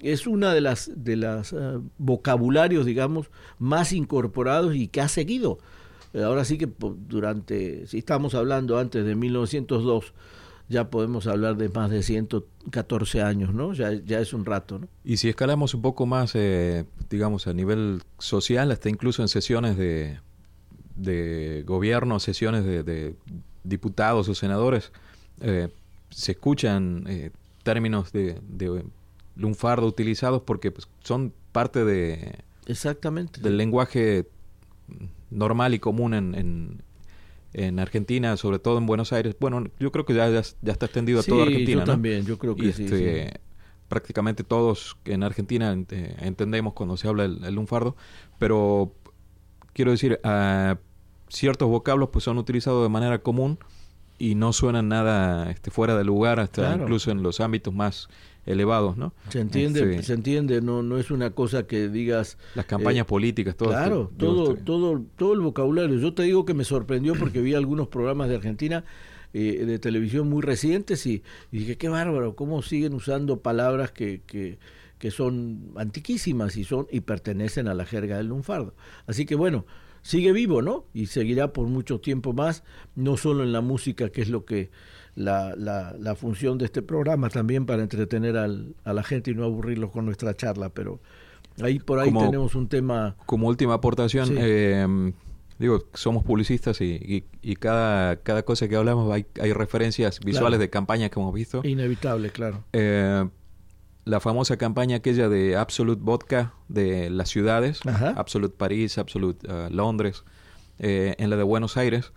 [0.00, 5.58] es una de las de las uh, vocabularios digamos más incorporados y que ha seguido.
[6.14, 6.68] Ahora sí que
[7.06, 10.14] durante si estamos hablando antes de 1902
[10.68, 13.72] ya podemos hablar de más de 114 años, ¿no?
[13.72, 14.88] Ya, ya es un rato, ¿no?
[15.04, 19.78] Y si escalamos un poco más, eh, digamos, a nivel social, hasta incluso en sesiones
[19.78, 20.18] de,
[20.96, 23.14] de gobierno, sesiones de,
[23.64, 24.92] diputados o senadores,
[25.40, 25.68] eh,
[26.10, 27.30] se escuchan eh,
[27.62, 28.84] términos de, de,
[29.36, 33.40] lunfardo utilizados porque pues, son parte de Exactamente.
[33.40, 34.26] del lenguaje
[35.30, 36.82] normal y común en, en,
[37.78, 39.36] Argentina, sobre todo en Buenos Aires.
[39.38, 41.80] Bueno, yo creo que ya, ya, está extendido a toda Argentina.
[41.80, 43.40] Yo también, yo creo que sí, este,
[43.88, 47.96] Prácticamente todos en Argentina eh, entendemos cuando se habla el, lunfardo,
[48.38, 48.92] pero
[49.72, 50.76] quiero decir, uh,
[51.28, 53.58] ciertos vocablos pues son utilizados de manera común
[54.18, 58.10] y no suenan nada este, fuera de lugar, hasta incluso en los ámbitos más
[58.48, 59.12] elevados, ¿no?
[59.28, 63.08] Se entiende, este, se entiende, no, no es una cosa que digas las campañas eh,
[63.08, 63.68] políticas, todo.
[63.68, 65.98] Claro, todo, todo, todo el vocabulario.
[65.98, 68.84] Yo te digo que me sorprendió porque vi algunos programas de Argentina
[69.34, 74.58] eh, de televisión muy recientes y, dije qué bárbaro, cómo siguen usando palabras que, que,
[74.98, 78.74] que son antiquísimas y son y pertenecen a la jerga del lunfardo.
[79.06, 79.66] Así que bueno,
[80.00, 80.86] sigue vivo, ¿no?
[80.94, 84.70] Y seguirá por mucho tiempo más, no solo en la música, que es lo que
[85.18, 89.34] la, la, la función de este programa también para entretener al, a la gente y
[89.34, 91.00] no aburrirlos con nuestra charla, pero
[91.60, 93.16] ahí por ahí tenemos un tema.
[93.26, 95.12] Como última aportación, eh,
[95.58, 100.70] digo, somos publicistas y, y, cada, cada cosa que hablamos hay, hay referencias visuales de
[100.70, 101.62] campañas que hemos visto.
[101.64, 102.62] Inevitable, claro.
[102.72, 103.28] Eh,
[104.04, 107.80] la famosa campaña aquella de Absolute Vodka de las ciudades,
[108.16, 110.24] Absolute París, Absolute uh, Londres,
[110.78, 112.12] eh, en la de Buenos Aires,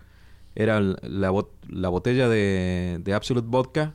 [0.54, 1.32] era la,
[1.68, 3.94] la botella de, de, Absolute Vodka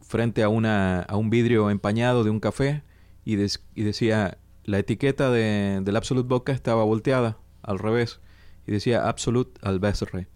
[0.00, 2.82] frente a, una, a un vidrio empañado de un café
[3.24, 8.20] y, y decía, la etiqueta de, del Absolute Vodka estaba volteada al revés
[8.66, 10.28] y decía Absolute al Besre.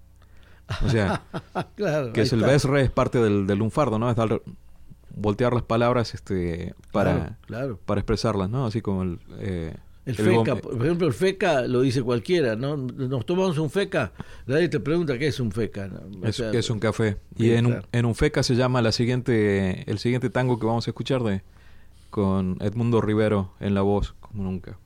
[0.85, 1.23] O sea,
[2.13, 4.11] que es el Besre es parte del, del lunfardo, ¿no?
[4.11, 4.43] Es dar,
[5.15, 7.39] voltear las palabras este para,
[7.85, 8.67] para expresarlas, ¿no?
[8.67, 9.21] Así como el...
[9.39, 9.75] Eh,
[10.09, 12.77] el, feca, por ejemplo, el feca lo dice cualquiera, ¿no?
[12.77, 14.13] Nos tomamos un feca,
[14.47, 15.91] nadie te pregunta qué es un feca.
[16.23, 17.19] Es, es un café.
[17.37, 20.87] Y en, un, en un feca se llama la siguiente, el siguiente tango que vamos
[20.87, 21.43] a escuchar de
[22.09, 24.79] con Edmundo Rivero en la voz, como nunca.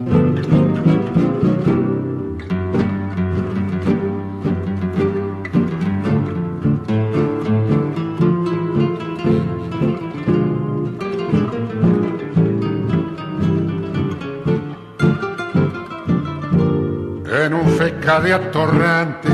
[18.21, 19.33] De atorrantes,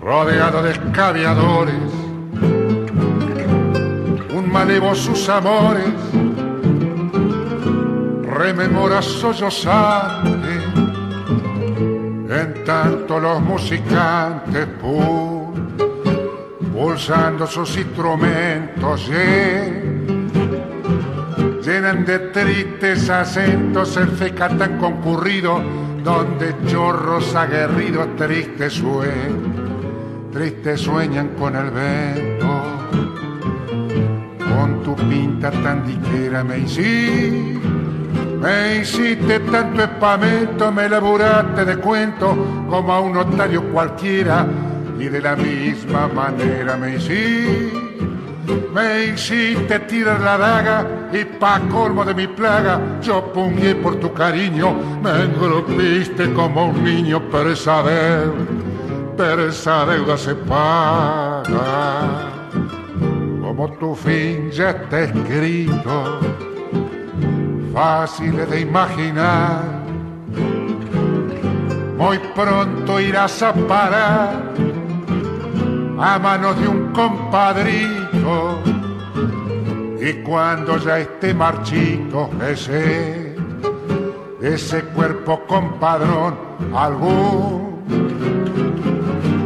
[0.00, 1.74] rodeado de escaviadores,
[4.34, 5.92] un malevo sus amores,
[8.22, 10.54] rememora sollozante,
[12.30, 14.66] en tanto los musicantes
[16.72, 19.10] pulsando sus instrumentos,
[21.62, 31.30] llenan de tristes acentos el feca tan concurrido, donde chorros aguerridos tristes sueñan, tristes sueñan
[31.36, 32.62] con el vento.
[34.38, 37.58] Con tu pinta tan diquera me hiciste,
[38.40, 42.36] me hiciste tanto espamento, me laburaste de cuento
[42.70, 44.46] como a un notario cualquiera,
[45.00, 47.85] y de la misma manera me hiciste
[48.46, 54.12] me hiciste tirar la daga y pa' colmo de mi plaga yo pungué por tu
[54.12, 58.32] cariño, me engrupiste como un niño, pero esa deuda,
[59.16, 62.30] pero esa deuda se paga.
[63.40, 66.20] Como tu fin ya está escrito,
[67.72, 69.62] fácil de imaginar,
[71.96, 74.52] muy pronto irás a parar
[75.98, 78.15] a manos de un compadrito.
[80.00, 83.34] Y cuando ya esté marchito ese,
[84.40, 86.36] ese cuerpo compadrón,
[86.74, 87.82] algún,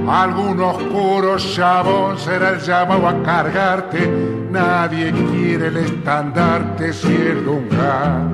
[0.07, 4.07] algún oscuro chabón será el llamado a cargarte.
[4.51, 8.31] Nadie quiere el estandarte si es lunga,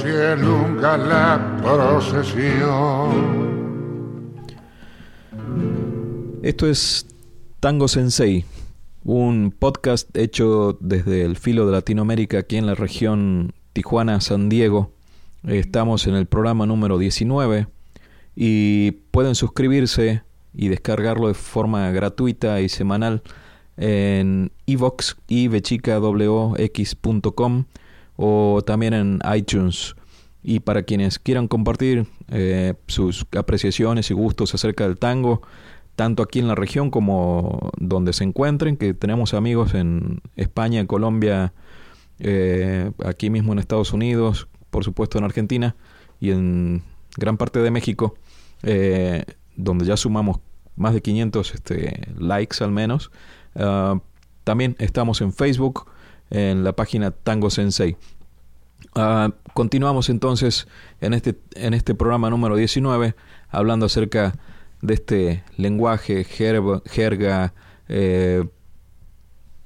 [0.00, 3.42] si es lunga la procesión.
[6.42, 7.06] Esto es
[7.58, 8.44] Tango Sensei,
[9.04, 14.92] un podcast hecho desde el filo de Latinoamérica aquí en la región Tijuana-San Diego.
[15.46, 17.66] Estamos en el programa número 19
[18.36, 20.22] y pueden suscribirse
[20.54, 23.22] y descargarlo de forma gratuita y semanal
[23.76, 25.16] en ivox
[28.16, 29.96] o también en iTunes.
[30.44, 35.42] Y para quienes quieran compartir eh, sus apreciaciones y gustos acerca del tango,
[36.02, 41.52] tanto aquí en la región como donde se encuentren, que tenemos amigos en España, Colombia,
[42.18, 45.76] eh, aquí mismo en Estados Unidos, por supuesto en Argentina
[46.18, 46.82] y en
[47.16, 48.16] gran parte de México,
[48.64, 50.40] eh, donde ya sumamos
[50.74, 53.12] más de 500 este, likes al menos.
[53.54, 54.00] Ah,
[54.42, 55.86] también estamos en Facebook,
[56.30, 57.96] en la página Tango Sensei.
[58.96, 60.66] Ah, continuamos entonces
[61.00, 63.14] en este, en este programa número 19
[63.50, 64.34] hablando acerca
[64.82, 67.54] de este lenguaje, jerga,
[67.88, 68.44] eh,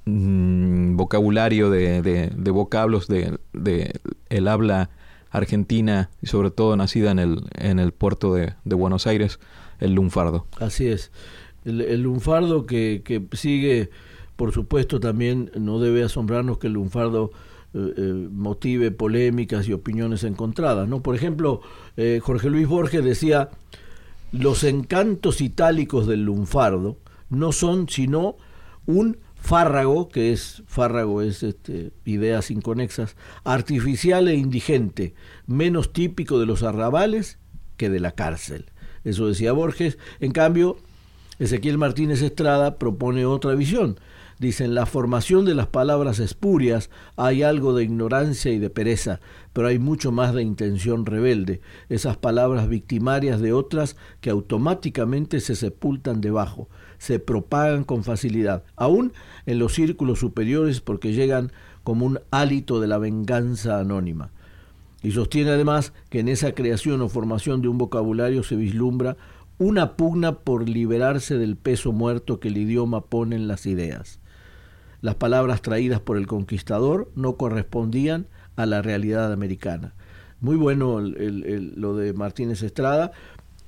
[0.05, 3.39] mm, vocabulario de, de, vocablos de,
[4.29, 4.91] el habla
[5.31, 9.41] argentina y sobre todo nacida en el, en el puerto de, Buenos Aires,
[9.81, 10.47] el lunfardo.
[10.61, 11.11] Así es.
[11.65, 13.91] El, lunfardo que, que, sigue,
[14.37, 17.33] por supuesto, también no debe asombrarnos que el lunfardo
[17.75, 20.87] eh, eh, motive polémicas y opiniones encontradas.
[20.89, 21.03] ¿no?
[21.03, 21.63] Por ejemplo,
[22.21, 23.51] Jorge Luis Borges decía,
[24.33, 26.99] los encantos itálicos del lunfardo
[27.31, 28.37] no son sino
[28.87, 35.15] un fárrago, que es fárrago es este, ideas inconexas, artificial e indigente,
[35.47, 37.39] menos típico de los arrabales
[37.77, 38.67] que de la cárcel.
[39.05, 39.99] Eso decía Borges.
[40.19, 40.79] En cambio,
[41.39, 44.01] Ezequiel Martínez Estrada propone otra visión.
[44.39, 49.19] Dice, en la formación de las palabras espurias hay algo de ignorancia y de pereza,
[49.55, 55.57] pero hay mucho más de intención rebelde, esas palabras victimarias de otras que automáticamente se
[55.57, 56.69] sepultan debajo,
[56.99, 59.15] se propagan con facilidad, aún
[59.47, 61.51] en los círculos superiores porque llegan
[61.83, 64.33] como un hálito de la venganza anónima.
[65.03, 69.17] Y sostiene además que en esa creación o formación de un vocabulario se vislumbra
[69.57, 74.21] una pugna por liberarse del peso muerto que el idioma pone en las ideas.
[75.07, 79.95] Las palabras traídas por el conquistador no correspondían a la realidad americana.
[80.41, 83.13] Muy bueno lo de Martínez Estrada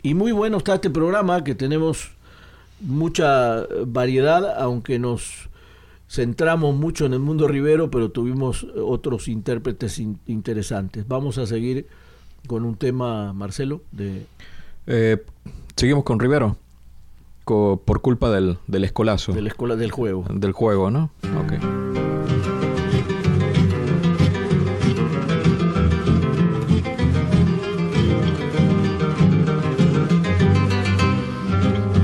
[0.02, 2.10] y muy bueno está este programa que tenemos
[2.80, 5.48] mucha variedad, aunque nos
[6.08, 11.06] centramos mucho en el mundo rivero, pero tuvimos otros intérpretes interesantes.
[11.06, 11.86] Vamos a seguir
[12.48, 14.26] con un tema, Marcelo, de...
[14.88, 15.24] Eh,
[15.76, 16.56] seguimos con Rivero
[17.48, 19.32] por culpa del, del escolazo.
[19.32, 20.24] Del, escola, del juego.
[20.30, 21.10] Del juego, ¿no?
[21.40, 21.54] Ok.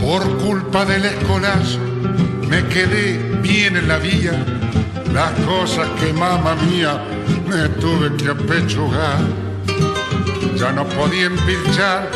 [0.01, 1.79] Por culpa del escolazo
[2.49, 4.45] me quedé bien en la vía.
[5.13, 7.03] Las cosas que mamá mía
[7.47, 9.19] me tuve que apechugar.
[10.65, 12.09] Ya no podía empilchar,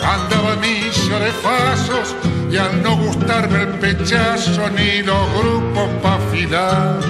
[0.00, 2.14] andaba misio de pasos
[2.48, 7.00] y al no gustarme el pechazo ni los grupos pa' afilar,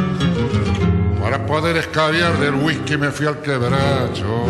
[1.20, 4.46] para poder escabiar del whisky me fui al quebracho.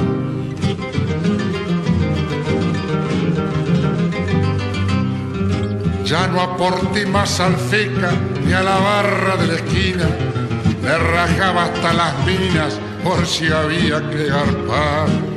[6.04, 8.12] Ya no aporté más al feca
[8.44, 10.06] ni a la barra de la esquina,
[10.80, 15.35] me rajaba hasta las minas por si había que garpar.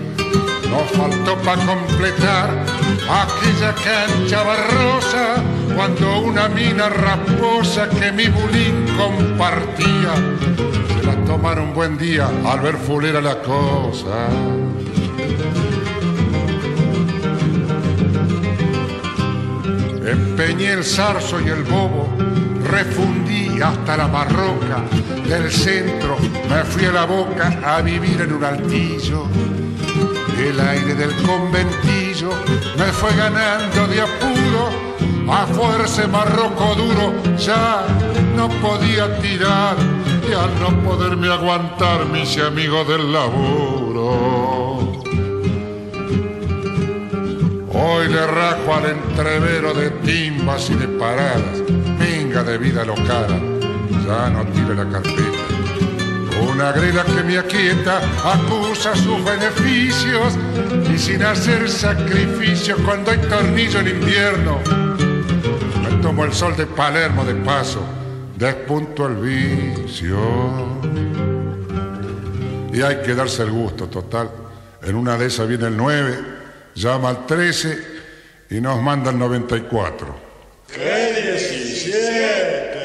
[0.69, 2.49] No faltó para completar
[3.09, 5.43] aquella cancha barrosa
[5.75, 10.13] cuando una mina raposa que mi bulín compartía.
[10.87, 14.29] Se la tomaron buen día al ver fulera la cosa.
[20.05, 22.09] Empeñé el zarzo y el bobo,
[22.63, 24.83] refundí hasta la marroca,
[25.27, 26.17] del centro
[26.49, 29.27] me fui a la boca a vivir en un altillo
[30.47, 32.31] el aire del conventillo
[32.77, 34.69] me fue ganando de apuro,
[35.29, 37.85] a fuerza marroco duro ya
[38.35, 39.75] no podía tirar
[40.29, 44.09] y al no poderme aguantar mis amigos del laburo.
[47.71, 51.63] Hoy le rajo al entrevero de timbas y de paradas,
[51.99, 53.39] venga de vida locada,
[54.05, 55.28] ya no tire la carpeta
[56.59, 60.33] una grela que me aquieta acusa sus beneficios
[60.93, 64.59] y sin hacer sacrificios cuando hay tornillo en invierno.
[65.81, 67.81] Me tomo el sol de Palermo de paso,
[68.35, 70.19] despunto el vicio.
[72.73, 74.29] Y hay que darse el gusto total.
[74.83, 76.19] En una de esas viene el 9,
[76.75, 77.87] llama al 13
[78.49, 80.13] y nos manda el 94.
[80.67, 82.78] ¡Qué 17!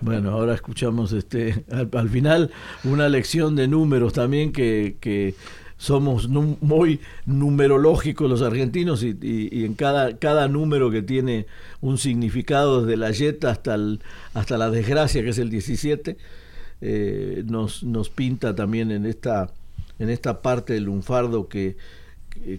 [0.00, 2.50] Bueno, ahora escuchamos este al, final
[2.84, 5.34] una lección de números también que,
[5.78, 11.46] somos muy numerológicos los argentinos y, en cada, cada número que tiene
[11.80, 13.76] un significado desde la yeta hasta,
[14.32, 16.16] hasta la desgracia que es el 17
[16.84, 19.50] eh, nos, nos pinta también en esta,
[19.98, 21.76] en esta parte del lunfardo que,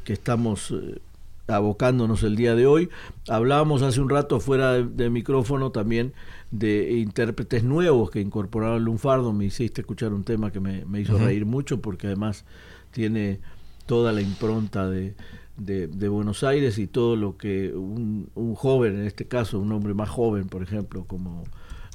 [0.03, 0.99] que, estamos eh,
[1.47, 2.89] abocándonos el día de hoy.
[3.27, 6.13] Hablábamos hace un rato fuera de, micrófono también
[6.51, 9.33] de intérpretes nuevos que incorporaron el lunfardo.
[9.33, 12.45] Me hiciste escuchar un tema que me, hizo reír mucho porque además
[12.91, 13.39] tiene
[13.85, 15.15] toda la impronta de,
[15.57, 19.93] de, Buenos Aires y todo lo que un, un, joven, en este caso, un hombre
[19.93, 21.43] más joven, por ejemplo, como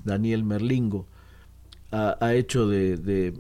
[0.05, 1.07] Daniel Merlingo,
[1.91, 3.35] ha, hecho de,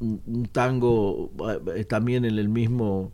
[0.00, 1.30] un, tango
[1.74, 3.12] eh, también en el mismo,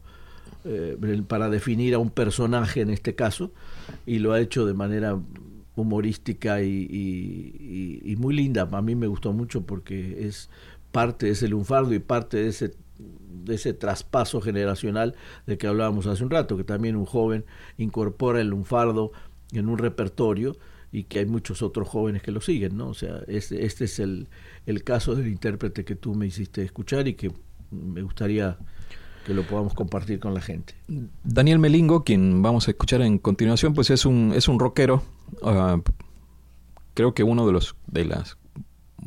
[0.64, 3.52] eh, para definir a un personaje en este caso,
[4.06, 5.18] y lo ha hecho de manera
[5.76, 8.68] humorística y, y, muy linda.
[8.70, 10.48] A mí me gustó mucho porque es
[10.92, 16.30] parte de ese lunfardo y parte de ese traspaso generacional de que hablábamos hace un
[16.30, 17.44] rato, que también un joven
[17.76, 19.10] incorpora el lunfardo
[19.52, 20.56] en un repertorio
[20.92, 22.88] y que hay muchos otros jóvenes que lo siguen, ¿no?
[22.88, 24.28] O sea, este, este es el,
[24.64, 27.32] el caso del intérprete que tú me hiciste escuchar y que
[27.72, 28.56] me gustaría
[29.24, 30.74] que lo podamos compartir con la gente.
[31.22, 35.02] Daniel Melingo, quien vamos a escuchar en continuación, pues es un, es un rockero,
[35.42, 35.80] ah,
[36.94, 38.38] creo que uno de los de las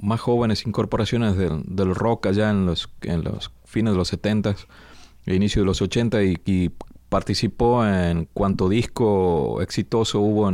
[0.02, 4.56] más jóvenes incorporaciones del, del rock allá en los, en los fines de los 70,
[5.26, 6.72] inicio de los 80 y,
[7.10, 10.52] participó en cuanto disco exitoso hubo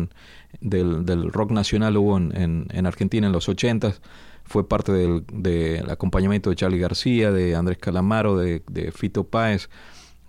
[0.62, 3.96] del, rock nacional hubo en, en, Argentina en los 80
[4.54, 9.68] fue parte del, acompañamiento de Charlie García, de Andrés Calamaro, de, Fito Páez,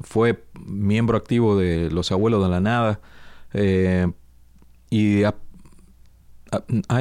[0.00, 3.00] fue miembro activo de Los Abuelos de la Nada.
[3.52, 4.10] Eh,
[4.88, 5.30] y de,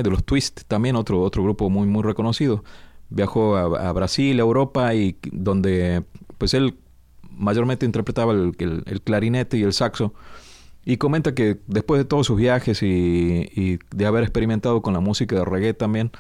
[0.03, 2.65] de los Twist también otro, otro grupo muy muy reconocido.
[3.09, 6.03] Viajó a, Brasil, a Europa, y donde
[6.37, 6.77] pues él
[7.29, 10.13] mayormente interpretaba el, clarinete y el saxo.
[10.83, 15.37] Y comenta que después de todos sus viajes y, de haber experimentado con la música
[15.37, 16.11] de reggae también,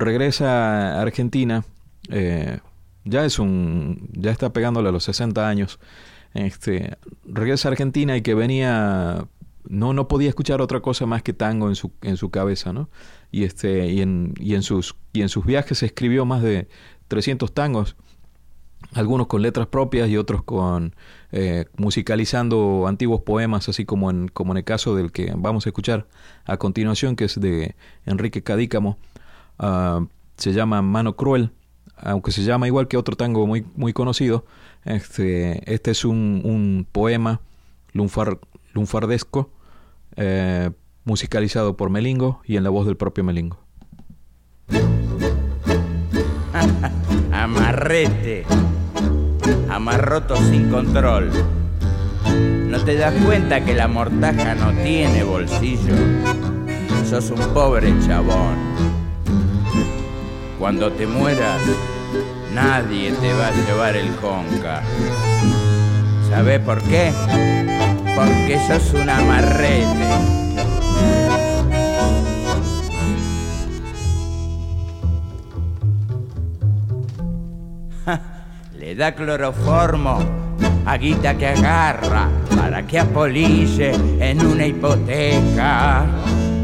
[0.00, 1.64] regresa a Argentina.
[2.10, 2.58] Eh,
[3.04, 4.08] ya es un.
[4.12, 5.78] ya está pegándole a los 60 años.
[6.34, 9.26] Este, regresa a Argentina y que venía.
[9.68, 12.88] No, no podía escuchar otra cosa más que tango en su, en su cabeza, ¿no?
[13.32, 16.68] y, este, y, en, y, en sus, y en sus viajes escribió más de
[17.08, 17.96] 300 tangos,
[18.92, 20.94] algunos con letras propias y otros con
[21.32, 25.68] eh, musicalizando antiguos poemas, así como en, como en el caso del que vamos a
[25.68, 26.06] escuchar
[26.44, 27.76] a continuación, que es de
[28.06, 28.98] Enrique Cadícamo.
[29.62, 30.00] Ah,
[30.38, 31.52] se llama Mano Cruel,
[31.96, 34.46] aunque se llama igual que otro tango muy, muy conocido.
[34.86, 37.42] Este, este es un, un poema
[37.92, 38.38] lunfar,
[38.72, 39.50] lunfardesco
[40.16, 40.70] eh,
[41.04, 43.58] musicalizado por Melingo y en la voz del propio Melingo.
[47.32, 48.46] Amarrete,
[49.68, 51.30] amarroto sin control.
[52.66, 55.94] ¿No te das cuenta que la mortaja no tiene bolsillo?
[57.04, 58.56] Sos un pobre chabón.
[60.60, 61.58] Cuando te mueras,
[62.52, 64.82] nadie te va a llevar el conca.
[66.28, 67.10] ¿Sabes por qué?
[68.14, 69.86] Porque sos un amarrete.
[78.78, 80.18] Le da cloroformo
[80.84, 86.06] a guita que agarra para que apolille en una hipoteca.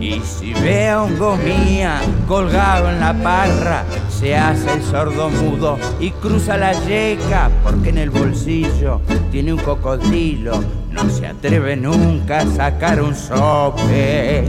[0.07, 5.79] Y si ve a un gomía colgado en la parra, se hace el sordo mudo
[5.99, 9.01] y cruza la yeca, porque en el bolsillo
[9.33, 14.45] tiene un cocodrilo, no se atreve nunca a sacar un sope.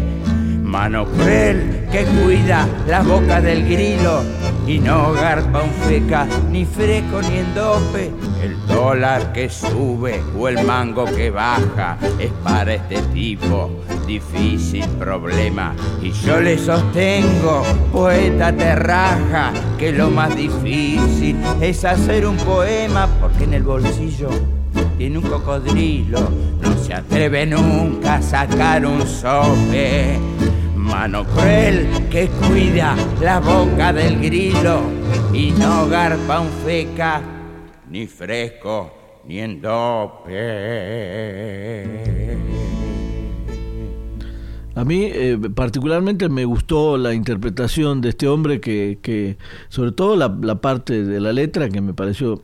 [0.62, 1.08] Mano
[1.91, 4.21] que cuida la boca del grilo
[4.67, 8.11] y no garpa un feca, ni fresco ni endope.
[8.41, 13.69] El dólar que sube o el mango que baja es para este tipo
[14.05, 15.73] difícil problema.
[16.01, 23.07] Y yo le sostengo, poeta te raja, que lo más difícil es hacer un poema
[23.21, 24.29] porque en el bolsillo
[24.97, 26.19] tiene un cocodrilo,
[26.61, 30.19] no se atreve nunca a sacar un sope
[30.99, 34.81] mano cruel que cuida la boca del grilo
[35.31, 37.21] y no garpa un feca,
[37.87, 40.33] ni fresco, ni en dope.
[44.73, 49.37] A mí eh, particularmente me gustó la interpretación de este hombre que, que
[49.69, 52.41] sobre todo la, parte de la letra que me pareció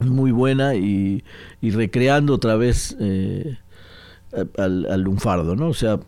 [0.00, 1.22] muy buena y,
[1.60, 3.56] y recreando otra vez eh,
[4.58, 5.68] al, al lunfardo, ¿no?
[5.68, 6.00] O sea,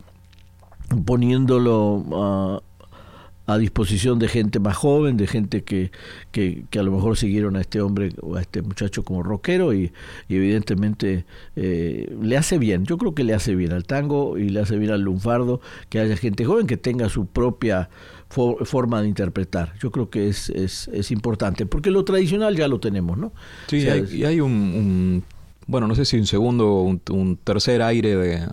[1.03, 5.91] poniéndolo a, a, disposición de gente más joven, de gente que,
[6.31, 9.91] que, a lo mejor siguieron a este hombre o a este muchacho como rockero y,
[10.29, 11.25] evidentemente
[11.55, 14.77] eh, le hace bien, yo creo que le hace bien al tango y le hace
[14.77, 17.89] bien al lunfardo que haya gente joven que tenga su propia
[18.27, 19.73] forma de interpretar.
[19.79, 23.31] Yo creo que es, es, es, importante, porque lo tradicional ya lo tenemos, ¿no?
[23.67, 25.23] Sí, y hay un
[25.67, 28.47] bueno, no sé si un segundo o un, tercer aire de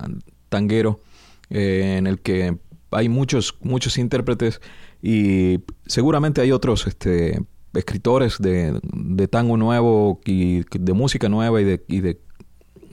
[0.48, 1.00] tanguero
[1.54, 2.56] eh, en el que
[2.90, 4.62] hay muchos, muchos intérpretes
[5.02, 7.44] y seguramente hay otros este,
[7.74, 12.20] escritores de, de tango nuevo y de música nueva y de, y de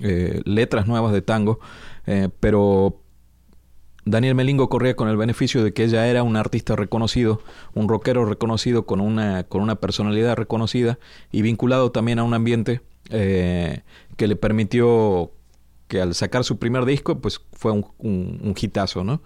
[0.01, 1.61] eh, letras nuevas de tango,
[2.05, 3.01] eh, pero
[4.03, 7.41] Daniel Melingo corría con el beneficio de que ella era un artista reconocido,
[7.73, 10.99] un rockero reconocido con una, con una personalidad reconocida
[11.31, 15.31] y vinculado también a un ambiente que le permitió
[15.89, 19.21] que al sacar su primer disco, pues fue un, un, hitazo, ¿no?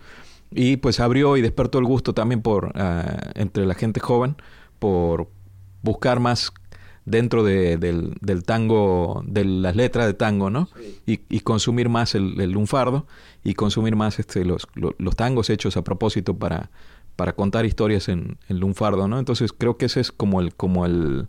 [0.49, 4.37] Y pues abrió y despertó el gusto también por ah, entre la gente joven
[4.79, 5.27] por
[5.83, 6.51] buscar más
[7.05, 10.69] dentro de, del, del, tango, de las letras de tango, ¿no?
[11.05, 13.05] Y, y, consumir más el, el, lunfardo
[13.43, 16.71] y consumir más este, los, los, tangos hechos a propósito para,
[17.17, 19.19] para contar historias en, en, lunfardo, ¿no?
[19.19, 21.27] Entonces creo que ese es como el, como el,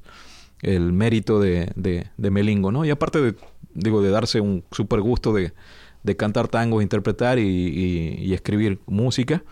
[0.65, 2.85] el mérito de, de, de, Melingo, ¿no?
[2.85, 3.35] Y aparte de,
[3.75, 5.53] digo, de darse un súper gusto de,
[6.03, 9.43] de cantar tangos, interpretar y, y, y escribir música,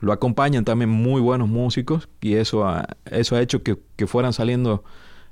[0.00, 4.32] lo acompañan también muy buenos músicos y eso ha, eso ha hecho que, que fueran
[4.32, 4.84] saliendo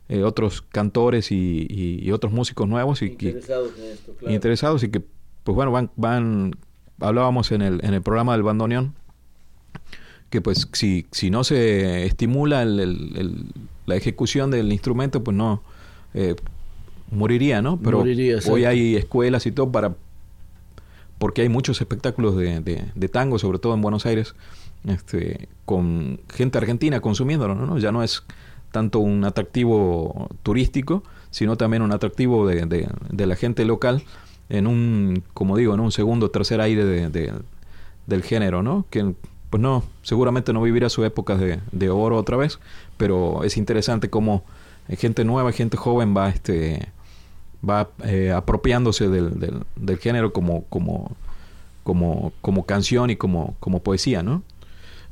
[0.08, 4.34] eh, otros cantores y, y, otros músicos nuevos y interesados, en esto, claro.
[4.34, 5.02] interesados y que
[5.42, 6.52] pues bueno van van
[7.00, 8.94] hablábamos en el en el programa del bandoneón
[10.30, 13.44] que pues si si no se estimula el, el, el,
[13.86, 15.62] la ejecución del instrumento pues no
[16.14, 16.34] eh,
[17.10, 19.94] moriría no pero moriría, hoy hay escuelas y todo para
[21.18, 24.34] porque hay muchos espectáculos de, de, de tango sobre todo en Buenos Aires
[24.86, 28.24] este con gente argentina consumiéndolo no ya no es
[28.76, 34.02] tanto un atractivo turístico, sino también un atractivo de, de, de, la gente local
[34.50, 37.32] en un, como digo, en un segundo o tercer aire de,
[38.06, 38.84] del género, ¿no?
[38.90, 39.14] Que
[39.56, 42.58] pues no, seguramente no vivirá su época de, de oro otra vez,
[42.98, 44.44] pero es interesante cómo
[44.98, 46.90] gente nueva, gente joven va este
[47.66, 51.16] va eh, apropiándose del, del, del, género como, como,
[51.84, 54.42] como, como canción y como, como poesía, ¿no?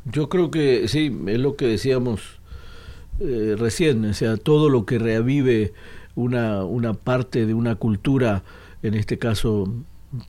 [0.05, 2.21] Yo creo que sí, es lo que decíamos
[3.21, 5.73] eh, recién, o sea, todo lo que reavive
[6.17, 8.43] una, una parte de una cultura,
[8.83, 9.73] en este caso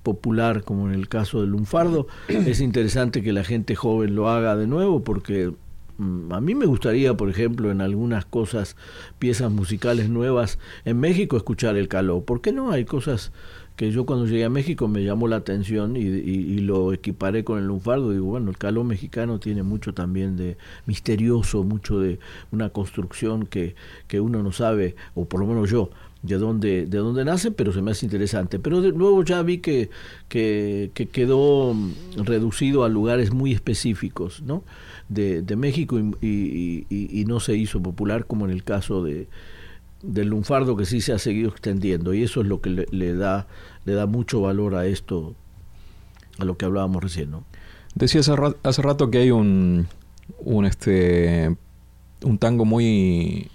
[0.03, 4.55] popular, como en el caso del lunfardo, es interesante que la gente joven lo haga
[4.55, 5.53] de nuevo porque
[5.97, 8.75] mm, a mí me gustaría, por ejemplo, en algunas cosas,
[9.19, 12.21] piezas musicales nuevas en México, escuchar el caló.
[12.21, 12.71] ¿Por qué no?
[12.71, 13.31] Hay cosas
[13.75, 17.43] que yo cuando llegué a México me llamó la atención y, y, y, lo equiparé
[17.43, 18.11] con el lunfardo.
[18.11, 22.19] Digo, bueno, el caló mexicano tiene mucho también de misterioso, mucho de
[22.51, 23.75] una construcción que,
[24.07, 25.89] que uno no sabe, o por lo menos yo,
[26.25, 28.59] de dónde, de dónde nace, pero se me hace interesante.
[28.59, 29.89] Pero de nuevo ya vi que,
[30.27, 31.75] que, que quedó
[32.17, 34.63] reducido a lugares muy específicos ¿no?
[35.09, 39.27] de, de México y, y no se hizo popular como en el caso de
[40.05, 43.47] del lunfardo que sí se ha seguido extendiendo y eso es lo que le, da
[43.85, 45.35] le da mucho valor a esto
[46.37, 47.43] a lo que hablábamos recién no
[47.95, 49.87] decía hace rato, hace rato que hay un
[50.39, 51.55] un este
[52.23, 53.49] un tango muy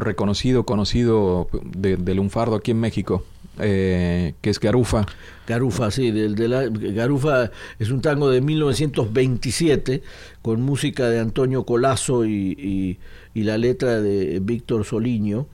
[0.00, 3.24] reconocido conocido de, de lunfardo aquí en México
[3.58, 5.06] eh, que es Garufa.
[5.46, 10.02] Garufa, sí, de la, Garufa es un tango de 1927
[10.42, 12.98] con música de Antonio Colazo y, y,
[13.34, 15.46] y la letra de Víctor Soliño.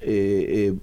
[0.00, 0.74] Eh, eh,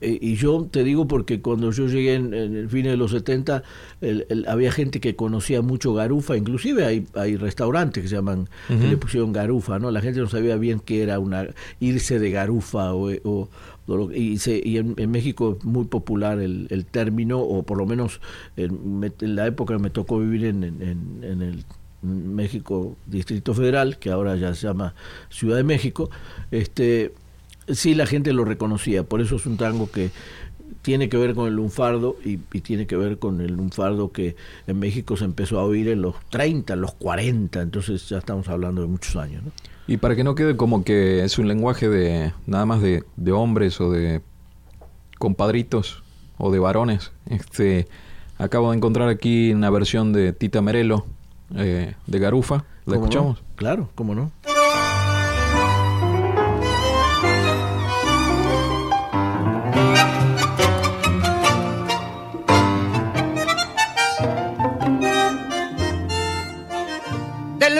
[0.00, 3.64] y yo te digo porque cuando yo llegué en, en el fin de los 70
[4.00, 8.48] el, el, había gente que conocía mucho garufa, inclusive hay, hay restaurantes que se llaman,
[8.68, 8.80] uh -huh.
[8.80, 9.90] que le pusieron garufa, ¿no?
[9.90, 11.48] La gente no sabía bien qué era una
[11.80, 13.48] irse de garufa o, o,
[14.14, 17.84] y, se, y en, en, México es muy popular el, el, término, o por lo
[17.84, 18.20] menos
[18.56, 21.64] en, en la época me tocó vivir en, en, en el
[22.02, 24.94] México Distrito Federal, que ahora ya se llama
[25.30, 26.10] Ciudad de México,
[26.50, 27.12] este
[27.74, 30.10] sí la gente lo reconocía, por eso es un tango que
[30.82, 34.34] tiene que ver con el lunfardo y, y, tiene que ver con el lunfardo que
[34.66, 38.48] en México se empezó a oír en los 30, en los 40, entonces ya estamos
[38.48, 39.44] hablando de muchos años.
[39.44, 39.52] ¿no?
[39.86, 43.32] Y para que no quede como que es un lenguaje de nada más de, de
[43.32, 44.22] hombres o de
[45.18, 46.02] compadritos
[46.38, 47.86] o de varones, este
[48.38, 51.06] acabo de encontrar aquí una versión de Tita Merelo
[51.56, 53.40] eh, de Garufa, ¿la escuchamos?
[53.40, 53.46] No?
[53.56, 54.32] Claro, cómo no.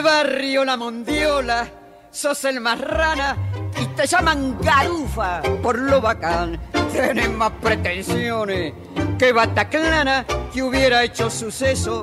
[0.03, 1.68] Barrio La Mondiola,
[2.11, 3.36] sos el más rana
[3.80, 6.61] y te llaman garufa por lo bacán.
[6.92, 8.74] Tienes más pretensiones
[9.18, 12.03] que Bataclana que hubiera hecho suceso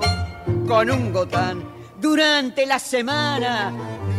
[0.68, 1.64] con un gotán.
[2.00, 3.72] Durante la semana,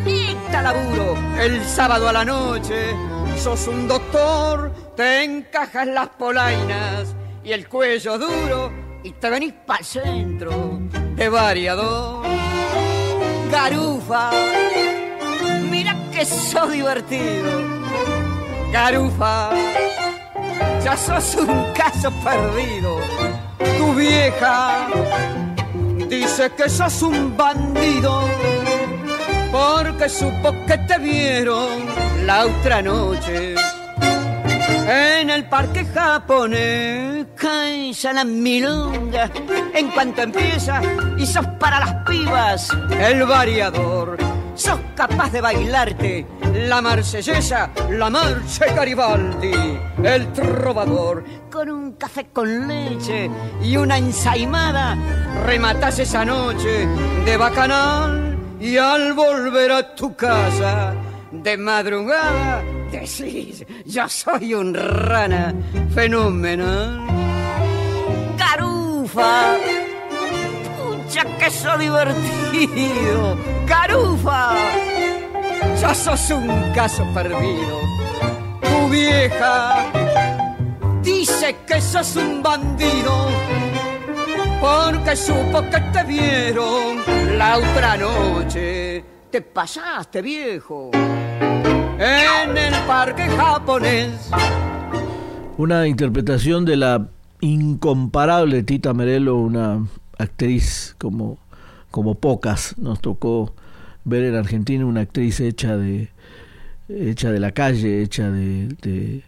[0.04, 2.94] dicta laburo, el sábado a la noche,
[3.36, 8.70] sos un doctor te encajas las polainas y el cuello duro
[9.02, 10.78] y te venís para el centro
[11.14, 12.49] de variador.
[13.50, 14.30] Garufa,
[15.70, 17.50] mira que sos divertido.
[18.72, 19.50] Garufa,
[20.84, 22.98] ya sos un caso perdido.
[23.78, 24.88] Tu vieja
[26.08, 28.22] dice que sos un bandido
[29.50, 31.68] porque supo que te vieron
[32.26, 33.54] la otra noche
[34.90, 37.26] en el parque japonés.
[37.36, 39.30] Caesa la milonga
[39.72, 40.82] en cuanto empieza
[41.16, 42.68] y sos para las pibas
[42.98, 44.18] el variador.
[44.54, 46.26] Sos capaz de bailarte
[46.68, 51.24] la marsellesa, la marcha Garibaldi, el trovador.
[51.50, 53.30] Con un café con leche
[53.62, 54.96] y una ensaimada,
[55.46, 56.86] rematas esa noche
[57.24, 60.94] de bacanal y al volver a tu casa
[61.30, 65.54] de madrugada decís, yo soy un rana
[65.94, 67.00] fenomenal.
[68.36, 69.56] Carufa,
[70.76, 73.38] pucha que soy divertido.
[73.66, 74.54] Carufa,
[75.80, 77.80] ya sos un caso perdido.
[78.62, 79.86] Tu vieja
[81.02, 83.28] dice que sos un bandido
[84.60, 87.02] porque supo que te vieron
[87.38, 89.04] la otra noche.
[89.30, 90.90] Te pasaste, viejo,
[92.00, 94.30] en el parque japonés.
[95.58, 97.08] Una interpretación de la
[97.40, 99.86] incomparable Tita Merelo, una
[100.18, 101.38] actriz como,
[101.90, 102.76] como pocas.
[102.78, 103.54] Nos tocó
[104.04, 106.08] ver en Argentina una actriz hecha de,
[106.88, 109.22] hecha de la calle, hecha de,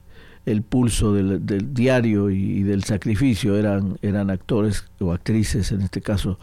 [0.47, 3.59] el pulso del, diario y, y, del sacrificio.
[3.59, 6.39] Eran, eran actores o actrices, en este caso,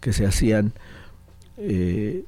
[0.00, 0.74] que se hacían
[1.56, 2.24] eh,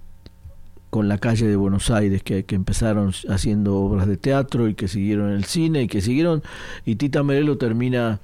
[0.94, 5.32] con la calle de Buenos Aires, que, empezaron haciendo obras de teatro y que siguieron
[5.32, 6.44] el cine y que siguieron.
[6.86, 8.20] Y Tita Merelo termina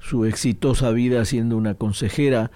[0.00, 2.50] su exitosa vida siendo una consejera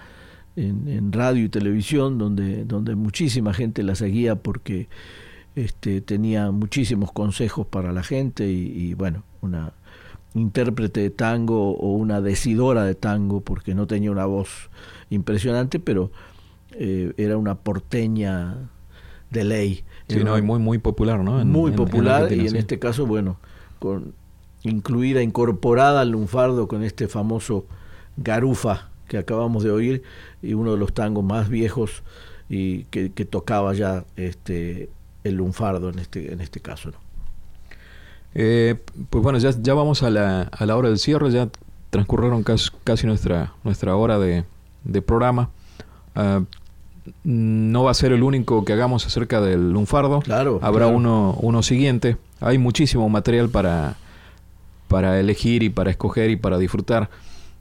[0.55, 4.87] en, en radio y televisión, donde, donde muchísima gente la seguía porque
[5.55, 9.73] este, tenía muchísimos consejos para la gente y, y bueno, una
[10.35, 14.69] intérprete de tango o una decidora de tango, porque no tenía una voz
[15.09, 16.11] impresionante, pero
[16.69, 18.69] eh, era una porteña
[19.35, 19.83] de ley.
[20.07, 21.39] Sí, no, y muy, muy popular, ¿no?
[21.39, 23.37] En, muy en, popular en y en este caso, bueno,
[23.79, 24.13] con,
[24.63, 27.65] incluida, incorporada al lunfardo con este famoso
[28.17, 30.03] garufa que acabamos de oír
[30.41, 32.03] y uno de los tangos más viejos
[32.49, 34.89] y que, que tocaba ya este
[35.23, 36.97] el lunfardo en este en este caso, ¿no?
[38.37, 38.75] Eh,
[39.09, 41.49] pues bueno, ya, ya vamos a la, a la hora del cierre, ya
[41.89, 44.43] transcurrieron casi, casi nuestra, nuestra hora de,
[44.83, 45.49] de programa.
[46.15, 46.43] Uh,
[47.23, 50.19] no va a ser el único que hagamos acerca del lunfardo.
[50.21, 50.59] Claro.
[50.61, 50.97] Habrá claro.
[50.97, 52.17] Uno, uno siguiente.
[52.39, 53.95] Hay muchísimo material para,
[54.87, 57.09] para elegir y para escoger y para disfrutar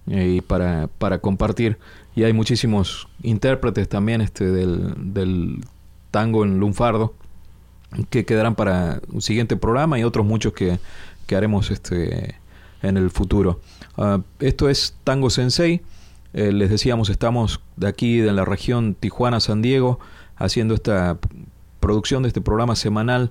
[0.09, 1.79] eh, y para, para compartir.
[2.17, 5.65] Y hay muchísimos intérpretes también este, del, del
[6.11, 7.15] tango en lunfardo
[8.11, 10.79] que quedarán para un siguiente programa y otros muchos que,
[11.27, 12.37] que haremos este
[12.83, 13.61] en el futuro.
[13.97, 15.81] Uh, esto es Tango Sensei.
[16.35, 20.01] Eh, les decíamos, estamos de aquí, de la región Tijuana-San Diego,
[20.37, 21.19] haciendo esta
[21.79, 23.31] producción de este programa semanal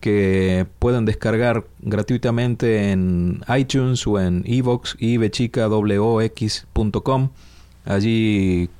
[0.00, 7.28] que pueden descargar gratuitamente en iTunes o en iVox, ibechicawox.com.
[7.84, 8.70] Allí,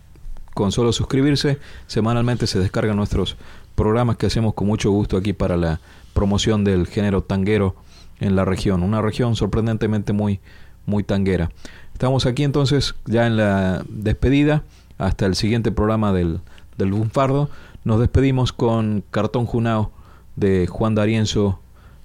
[0.54, 3.36] con solo suscribirse, semanalmente se descargan nuestros
[3.74, 5.80] programas que hacemos con mucho gusto aquí para la
[6.14, 7.76] promoción del género tanguero
[8.18, 8.82] en la región.
[8.82, 10.40] Una región sorprendentemente muy,
[10.86, 11.50] muy tanguera.
[11.98, 14.62] Estamos aquí entonces ya en la despedida.
[14.98, 16.38] Hasta el siguiente programa del,
[16.76, 17.50] del Bunfardo.
[17.82, 19.90] Nos despedimos con Cartón Junao
[20.36, 21.58] de Juan D'Arienzo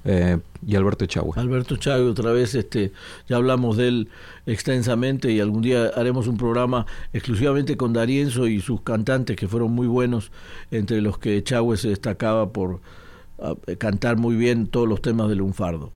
[0.04, 1.40] eh, y Alberto Chagüe.
[1.40, 2.92] Alberto Chagüe, otra vez, este,
[3.30, 4.10] ya hablamos de él
[4.48, 9.74] extensamente y algún día haremos un programa exclusivamente con D'Arienzo y sus cantantes que fueron
[9.74, 10.32] muy buenos,
[10.72, 12.82] entre los que Chagüe se destacaba por
[13.38, 15.94] uh, cantar muy bien todos los temas del lunfardo.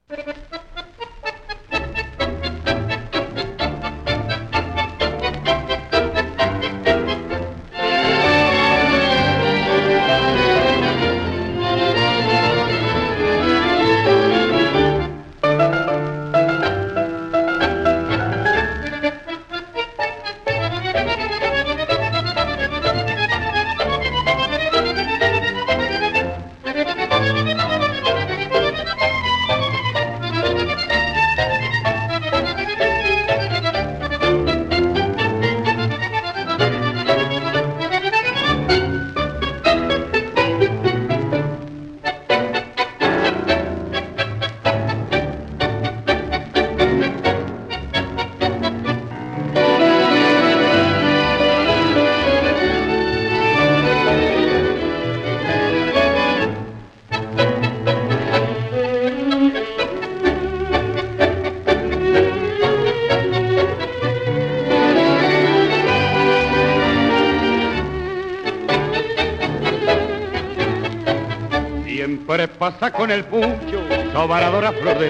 [72.91, 73.81] Con el pucho,
[74.13, 75.09] sobaradora flor de.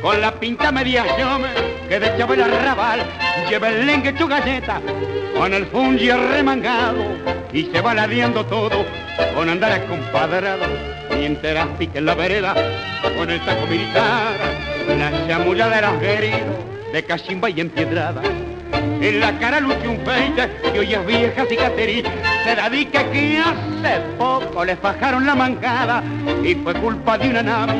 [0.00, 1.48] Con la pinta media llome
[1.88, 3.00] que de el arrabal
[3.48, 4.80] lleva el lengue tu galleta,
[5.36, 7.04] con el fungi remangado
[7.52, 8.84] y se va ladeando todo
[9.34, 10.66] con andar compadrado
[11.16, 12.54] mientras pique en la vereda
[13.16, 14.36] con el taco militar,
[14.98, 16.00] la chamulla de los
[16.92, 18.22] de cachimba y empiedrada.
[19.00, 22.04] En la cara luce un peite y hoy es vieja cicatriz.
[22.44, 22.98] Se di que
[23.38, 26.02] hace poco le fajaron la mancada
[26.42, 27.74] y fue culpa de una nave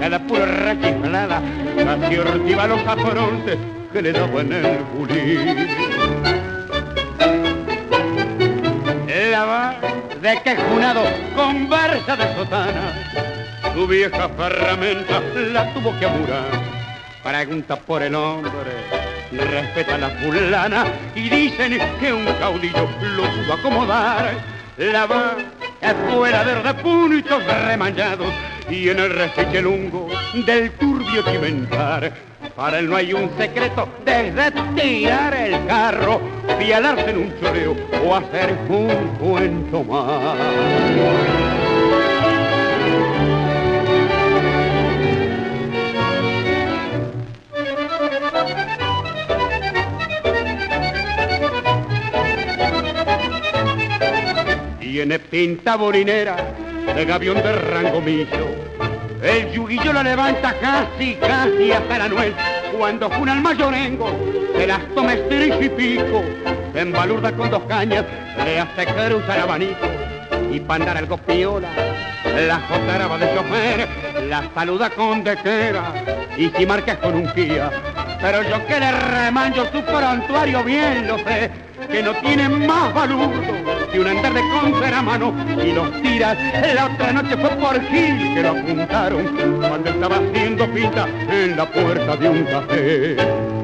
[0.00, 1.42] que la pura rachiflada
[1.76, 3.58] casi ortiva los afrontes
[3.92, 5.68] que le daban el bulín.
[9.30, 9.74] La va
[10.22, 11.02] de quejunado
[11.34, 12.92] conversa de sotana,
[13.74, 15.20] su vieja ferramenta
[15.52, 16.76] la tuvo que amurar.
[17.22, 18.50] Pregunta por el hombre,
[19.32, 20.84] respeta a la fulana
[21.14, 24.32] y dicen que un caudillo lo pudo acomodar.
[24.78, 25.36] La va
[25.94, 28.32] fuera de puntos remañados
[28.68, 30.08] y en el refiche lungo
[30.46, 32.12] del turbio chimentar.
[32.54, 36.20] Para él no hay un secreto desde tirar el carro,
[36.58, 41.65] pialarse en un choreo o hacer un cuento más.
[54.96, 56.36] Tiene pinta borinera
[56.94, 58.46] de gavión de rango millo.
[59.22, 62.32] El yuguillo lo levanta casi, casi hasta la nuez.
[62.78, 64.08] Cuando juna el mayorengo,
[64.56, 66.22] se las toma y pico.
[66.72, 68.06] Se embalurda con dos cañas,
[68.42, 69.86] le hace cruzar abanico.
[70.50, 71.68] Y para andar algo piola,
[72.24, 73.88] la jotaraba de chofer,
[74.30, 75.92] la saluda con dequera.
[76.38, 77.70] Y si marcas con un guía,
[78.22, 81.50] pero yo que le remanjo su prontuario bien lo sé,
[81.90, 83.30] que no tiene más valor
[83.92, 84.42] que un andar de
[85.02, 86.36] mano y los tiras.
[86.74, 91.66] La otra noche fue por Gil que lo apuntaron cuando estaba haciendo pinta en la
[91.66, 93.55] puerta de un café.